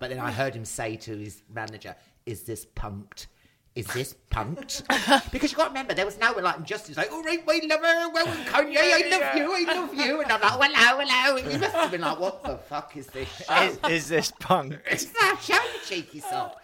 [0.00, 1.94] But then I heard him say to his manager,
[2.26, 3.28] "Is this punked?
[3.76, 4.82] Is this punked?"
[5.30, 7.60] Because you got to remember, there was no one like Justin's like, "All right, we
[7.68, 11.04] love her, well, Kanye, I love you, I love you," and I'm like, "Well, hello,
[11.04, 14.08] hello." And he must have been like, "What the fuck is this show?" Is, is
[14.08, 14.80] this punk?
[14.90, 16.56] It's that show, cheeky sod.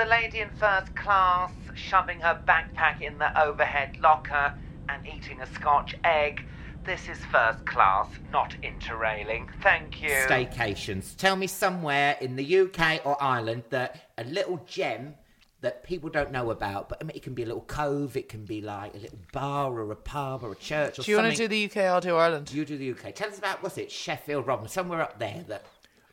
[0.00, 4.54] To the lady in first class, shoving her backpack in the overhead locker
[4.88, 6.42] and eating a scotch egg.
[6.86, 9.50] This is first class, not interrailing.
[9.62, 10.08] Thank you.
[10.08, 11.14] staycations.
[11.16, 15.16] Tell me somewhere in the UK or Ireland that a little gem
[15.60, 18.30] that people don't know about, but I mean, it can be a little cove, it
[18.30, 21.18] can be like a little bar or a pub or a church or Do you
[21.18, 21.76] want to do the UK?
[21.76, 22.50] I'll do Ireland.
[22.50, 23.14] You do the UK.
[23.14, 25.66] Tell us about what's it, Sheffield, Robin, somewhere up there that.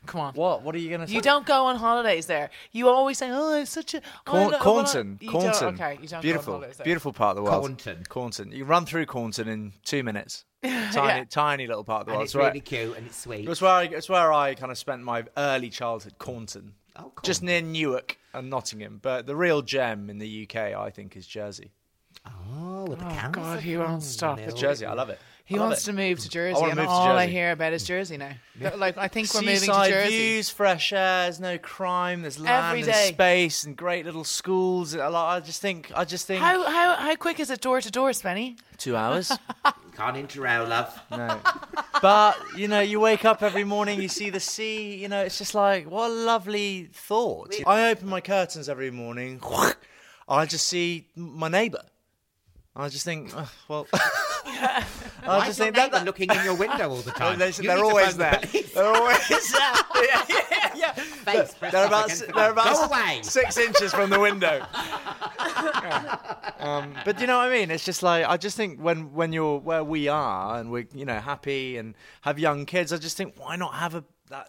[0.08, 0.34] Come on.
[0.34, 0.64] What?
[0.64, 1.14] What are you going to say?
[1.14, 2.50] You don't go on holidays there.
[2.72, 5.68] You always say, "Oh, it's such a oh, I Corn- know- Caunton, You don't- Caunton.
[5.76, 6.86] Okay, you don't beautiful, go on holidays there.
[6.86, 7.62] beautiful part of the world.
[7.64, 8.04] Caunton.
[8.10, 8.52] Caunton.
[8.52, 10.46] You run through Caunton in two minutes.
[10.64, 11.24] Tiny, Yeah.
[11.30, 12.26] tiny little part of the And world.
[12.26, 13.48] it's where- really cute and it's sweet.
[13.48, 16.74] It's where I, it's where I kind of spent my early childhood, Caunton.
[16.96, 19.00] Oh, Just near Newark and Nottingham.
[19.04, 21.72] But the real gem in the UK, I think, is Jersey.
[22.26, 23.44] Oh, with the Oh, council.
[23.44, 24.40] God, he won't stop.
[24.40, 25.20] Oh, It's Jersey, I love it.
[25.48, 25.86] He I wants it.
[25.86, 28.32] to move to Jersey, wanna and move to all I hear about is Jersey now.
[28.76, 30.10] Like I think we're moving to Seaside Jersey.
[30.18, 31.24] views, fresh air.
[31.24, 32.22] There's no crime.
[32.22, 34.94] There's land Every and space and great little schools.
[34.94, 35.90] I like- I just think.
[35.96, 36.42] I just think.
[36.42, 38.60] How how how quick is it door to door, Spenny?
[38.78, 39.32] Two hours.
[39.96, 41.00] Can't interrail, love.
[41.10, 41.40] No.
[42.04, 45.40] But, you know, you wake up every morning, you see the sea, you know, it's
[45.40, 47.56] just like, what a lovely thought.
[47.66, 49.42] I open my curtains every morning,
[50.30, 51.82] I just see my neighbour.
[52.80, 54.84] I just think, oh, well, I
[55.26, 57.40] Why just think that, that looking in your window all the time?
[57.40, 58.62] they're, they're always phone the there.
[58.74, 59.74] They're always there.
[59.96, 60.92] Yeah, yeah, yeah.
[60.94, 63.20] Face They're about, they're about away.
[63.24, 64.66] six inches from the window.
[65.40, 66.18] Yeah.
[66.60, 67.72] um, but you know what I mean?
[67.72, 71.06] It's just like I just think when when you're where we are and we're you
[71.06, 74.04] know happy and have young kids, I just think why not have a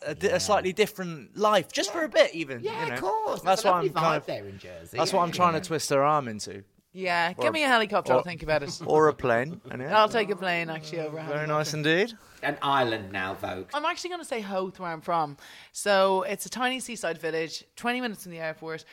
[0.07, 2.61] a, di- a slightly different life just for a bit even.
[2.63, 2.95] Yeah, you know?
[2.95, 3.41] of course.
[3.43, 4.27] That's a what I'm kind of.
[4.27, 4.97] there in Jersey.
[4.99, 8.13] That's what I'm trying to twist her arm into, Yeah, give me a helicopter.
[8.13, 8.81] I'll or- think about it.
[8.87, 9.61] or a plane.
[9.71, 11.19] and yeah, I'll take a plane actually over.
[11.19, 11.47] a Very helicopter.
[11.53, 12.13] nice indeed.
[12.43, 13.69] An island now, Vogue.
[13.75, 15.37] I'm actually going to say Howth, where I'm from.
[15.73, 18.85] So it's a tiny seaside village, 20 minutes from the airport,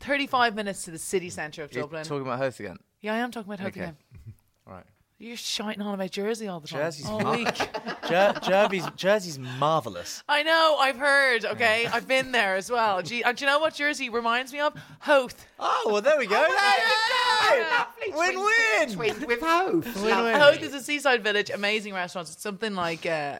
[0.00, 2.04] 35 minutes to the city centre of You're Dublin.
[2.04, 2.76] talking about Howth again.
[3.00, 3.80] yeah, I am talking about Howth Okay.
[3.80, 3.96] again.
[4.66, 4.84] Right.
[5.18, 6.80] You're shiting on about Jersey all the time.
[6.80, 7.48] Jersey's all mar- week.
[8.08, 10.22] Jer- Jersey's, Jersey's marvelous.
[10.28, 11.86] I know, I've heard, okay?
[11.86, 13.00] I've been there as well.
[13.00, 14.74] Gee, and do you know what Jersey reminds me of?
[14.98, 15.46] Howth.
[15.58, 16.46] Oh well, there we go.
[18.14, 18.92] Win win.
[18.92, 19.84] Twinned with hope.
[19.86, 22.32] Howth is a seaside village, amazing restaurants.
[22.34, 23.38] It's something like, uh,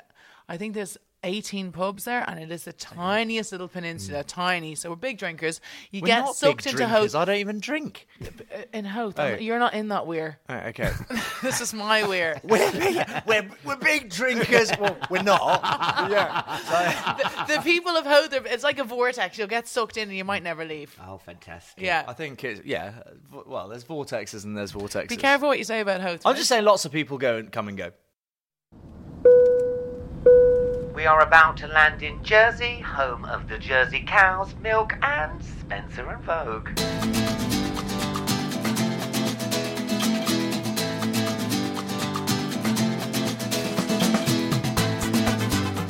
[0.48, 4.74] I think there's 18 pubs there, and it is the tiniest little peninsula, tiny.
[4.74, 5.60] So we're big drinkers.
[5.90, 7.12] You We're get not sucked big into drinkers.
[7.12, 7.22] Howth.
[7.22, 8.06] I don't even drink.
[8.22, 9.18] Uh, In Howth.
[9.18, 9.34] Oh.
[9.34, 10.38] You're not in that weir.
[10.48, 10.92] Oh, okay.
[11.42, 12.40] this is my weir.
[12.44, 14.70] we're, big, we're, we're big drinkers.
[14.78, 15.60] Well, we're not.
[16.10, 16.58] yeah.
[17.46, 19.36] So, the people of Howth, are- it's like a vortex.
[19.38, 20.96] You'll get sucked in and you might never leave.
[21.06, 21.82] Oh, fantastic.
[21.82, 22.04] Yeah.
[22.06, 22.92] I think it's, yeah.
[23.32, 25.08] v- Well, there's vortexes and there's vortexes.
[25.08, 26.22] Be careful what you say about Howth.
[26.24, 26.36] I'm right?
[26.38, 27.90] just saying lots of people go and come and go.
[31.06, 36.10] We are about to land in Jersey, home of the Jersey cows, milk, and Spencer
[36.10, 36.66] and Vogue.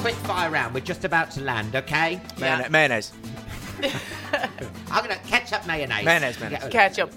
[0.01, 0.75] Quick fire round.
[0.75, 2.21] We're just about to land, okay?
[2.39, 2.71] Mayonnaise.
[2.71, 3.13] Mayonnaise.
[4.91, 6.05] I'm gonna ketchup mayonnaise.
[6.05, 6.69] Mayonnaise, mayonnaise.
[6.71, 7.11] Ketchup.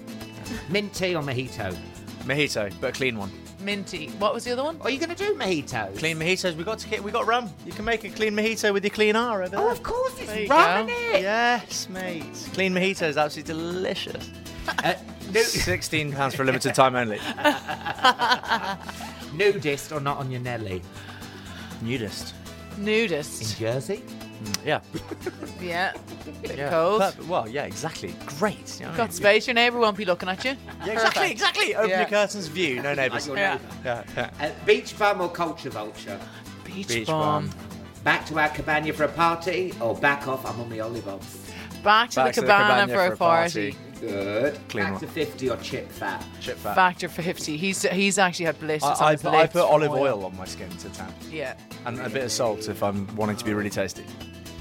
[0.70, 1.76] Mint tea or mojito?
[2.24, 3.30] Mojito, but a clean one.
[3.60, 4.08] Minty.
[4.18, 4.78] What was the other one?
[4.78, 5.98] What are you gonna do, mojitos?
[5.98, 6.56] Clean mojitos.
[6.56, 7.02] We got to get.
[7.02, 7.50] We got rum.
[7.66, 9.60] You can make a clean mojito with your clean R over there.
[9.60, 10.92] Oh, of course, There it's you rum go.
[10.92, 11.22] in it.
[11.22, 12.48] Yes, mate.
[12.54, 14.30] Clean mojito is absolutely delicious.
[14.84, 14.94] Uh,
[15.32, 17.18] nu- Sixteen pounds for a limited time only.
[19.34, 20.82] nudist or not on your Nelly?
[21.82, 22.34] Nudist.
[22.76, 22.78] Nudist.
[22.78, 23.58] In Nudist.
[23.58, 24.02] Jersey?
[24.64, 24.80] Yeah.
[25.60, 25.92] Yeah.
[26.42, 26.70] Bit yeah.
[26.70, 27.00] cold.
[27.00, 28.14] But- well, yeah, exactly.
[28.38, 28.76] Great.
[28.80, 29.16] You know what I Got mean?
[29.16, 29.46] space.
[29.46, 30.56] Your neighbour won't be looking at you.
[30.86, 31.74] Yeah, exactly, exactly.
[31.74, 32.00] Open Yeah.
[32.00, 33.28] your curtains, view, no neighbours.
[33.28, 33.54] Like your Yeah.
[33.84, 34.04] neighbour.
[34.16, 34.46] Yeah, yeah.
[34.46, 36.18] Uh, beach bum or culture vulture?
[36.64, 37.48] Beach, Beach bomb.
[37.48, 37.56] bum.
[38.04, 40.46] Back to our cabana for a party or back off?
[40.46, 41.50] I'm on the olive oils.
[41.84, 43.72] Back to Back the to the cabana, cabana for, for a a party.
[43.72, 43.89] party.
[44.00, 44.58] Good.
[44.68, 45.10] Clean back one.
[45.10, 46.24] 50 or chip fat?
[46.40, 46.74] Chip fat.
[46.74, 47.56] Factor 50.
[47.56, 49.92] He's he's actually had blisters on I, I, his put, I lips put from olive
[49.92, 51.12] oil on my skin to tan.
[51.30, 51.54] Yeah.
[51.84, 54.04] And a bit of salt if I'm wanting to be really tasty.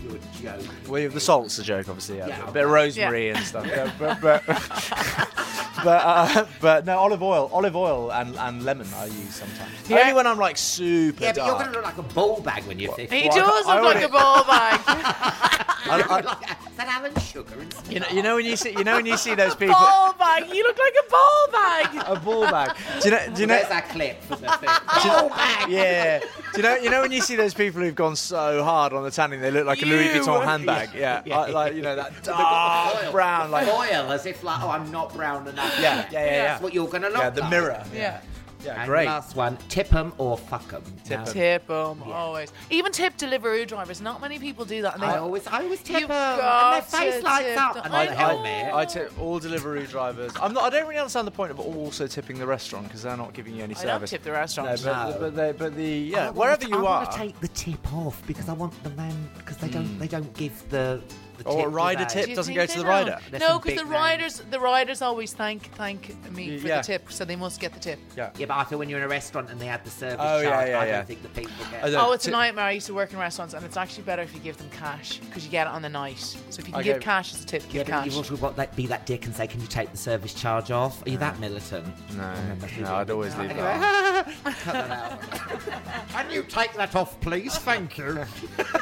[0.03, 0.15] You're
[0.55, 0.65] a joke.
[0.87, 2.17] Well, the salt's a joke, obviously.
[2.17, 2.47] Yeah, Yeah.
[2.49, 3.65] a bit of rosemary and stuff.
[3.67, 4.43] Yeah, but but,
[5.83, 9.71] but, uh, but no, olive oil, olive oil and, and lemon I use sometimes.
[9.89, 9.99] Yeah.
[9.99, 11.59] Only when I'm like super Yeah, but you're dark.
[11.59, 13.15] going to look like a ball bag when you're 50.
[13.19, 15.45] He Well, I- does I look like already- a ball bag.
[15.85, 17.53] I- I- Is that Alan Sugar?
[17.59, 19.75] and you know, you know when you see, you know when you see those people.
[19.75, 20.47] ball bag.
[20.53, 22.03] You look like a ball bag.
[22.07, 22.75] A ball bag.
[23.01, 23.25] Do you know?
[23.33, 23.55] Do you know?
[23.55, 24.69] There's that clip from the thing.
[25.03, 25.69] Ball bag!
[25.69, 26.19] Yeah.
[26.19, 26.27] Do
[26.57, 26.75] you know?
[26.75, 29.51] You know when you see those people who've gone so hard on the tanning, they
[29.51, 30.21] look like a Louis You.
[30.21, 30.89] Vuitton handbag.
[30.93, 31.21] Yeah.
[31.31, 33.11] I- like you know that dark Foil.
[33.11, 35.73] brown, like Foil, as if like, oh, I'm not brown enough.
[35.79, 36.43] yeah, yeah, yeah, yeah.
[36.43, 37.49] That's what you're going to look Yeah, the like.
[37.51, 37.83] mirror.
[37.93, 38.21] Yeah.
[38.63, 39.05] Yeah, And great.
[39.07, 40.83] last one, tip 'em or fuck 'em.
[41.05, 41.33] Tip Now, 'em.
[41.33, 42.51] Tip 'em, always.
[42.69, 44.01] Even tip Deliveroo drivers.
[44.01, 44.95] Not many people do that.
[44.95, 46.01] And they, I always, I always tip 'em.
[46.01, 47.73] You've And their got face to lights tip up.
[47.75, 47.85] them.
[47.85, 48.17] And I the know.
[48.17, 48.73] helmet.
[48.73, 50.31] I tip all delivery drivers.
[50.41, 50.63] I'm not.
[50.65, 53.55] I don't really understand the point of also tipping the restaurant because they're not giving
[53.55, 54.09] you any I don't service.
[54.09, 54.69] tip the No, restaurant.
[54.83, 55.17] but, No.
[55.19, 56.83] but, they, but the yeah, I wanna wherever t- you I are.
[56.83, 59.99] want to take the tip off because I want the man because they don't mm.
[59.99, 61.01] they don't give the,
[61.43, 63.07] the Or a rider tip Do you doesn't think go to they the don't?
[63.07, 63.17] rider.
[63.29, 63.93] There's No, some because big the names.
[63.93, 66.77] riders, the riders always thank thank me for Yeah.
[66.77, 67.99] the tip, so they must get the tip.
[68.15, 68.29] Yeah.
[68.37, 70.39] Yeah, but I feel when you're in a restaurant and they add the service Oh,
[70.41, 70.95] yeah, charge, yeah, I yeah.
[70.97, 71.83] don't think the people get.
[71.83, 72.65] I don't- Oh, it's a tip- nightmare.
[72.65, 75.17] I used to work in restaurants, and it's actually better if you give them cash
[75.19, 76.19] because you get it on the night.
[76.19, 78.05] So if you can I give go- cash as a tip, Yeah, give but cash.
[78.05, 80.71] you've also got that be that dick and say, "Can you take the service charge
[80.71, 81.85] off?" Are you that militant?
[82.15, 82.33] No,
[82.79, 84.25] no, I'd always leave that.
[84.63, 85.21] cut that out.
[86.11, 87.55] Can you take that off, please?
[87.57, 88.25] Thank you.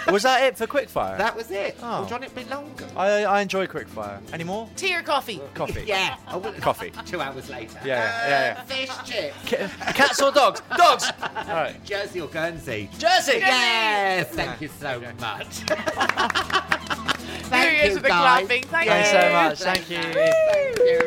[0.09, 1.17] Was that it for quickfire?
[1.17, 1.77] That was it.
[1.81, 2.01] Oh.
[2.01, 2.87] Well, John, it's been bit longer.
[2.95, 4.19] I, I enjoy quickfire.
[4.33, 4.69] Any more?
[4.75, 5.39] Tea or coffee?
[5.41, 5.83] Uh, coffee.
[5.85, 6.17] Yeah.
[6.27, 6.91] I will- Coffee.
[7.05, 7.79] Two hours later.
[7.85, 8.59] Yeah, yeah, yeah, yeah.
[8.59, 9.35] Uh, fish chips.
[9.49, 10.61] Ca- Cats or dogs?
[10.77, 11.11] Dogs!
[11.21, 11.83] All right.
[11.83, 12.89] Jersey or Guernsey?
[12.97, 13.37] Jersey!
[13.39, 15.59] Yes, thank you so much.
[15.67, 18.45] Here Thank he is you, with the guys.
[18.45, 18.63] clapping.
[18.63, 19.19] Thank Thanks you.
[19.21, 19.59] so much.
[19.59, 20.13] Thank you.
[20.13, 21.01] Thank you.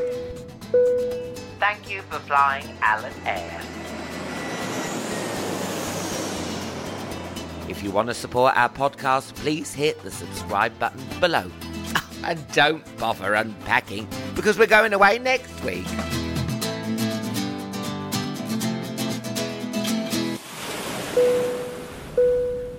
[1.58, 3.60] Thank you for flying Alan Air.
[7.70, 11.50] If you want to support our podcast, please hit the subscribe button below.
[12.22, 15.86] And don't bother unpacking because we're going away next week.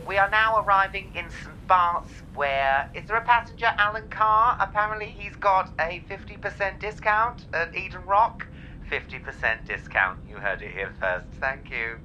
[0.07, 1.67] We are now arriving in St.
[1.67, 4.57] Bart's where is there a passenger, Alan Carr?
[4.59, 8.45] Apparently he's got a 50% discount at Eden Rock.
[8.91, 10.19] 50% discount.
[10.29, 11.25] You heard it here first.
[11.39, 11.97] Thank you.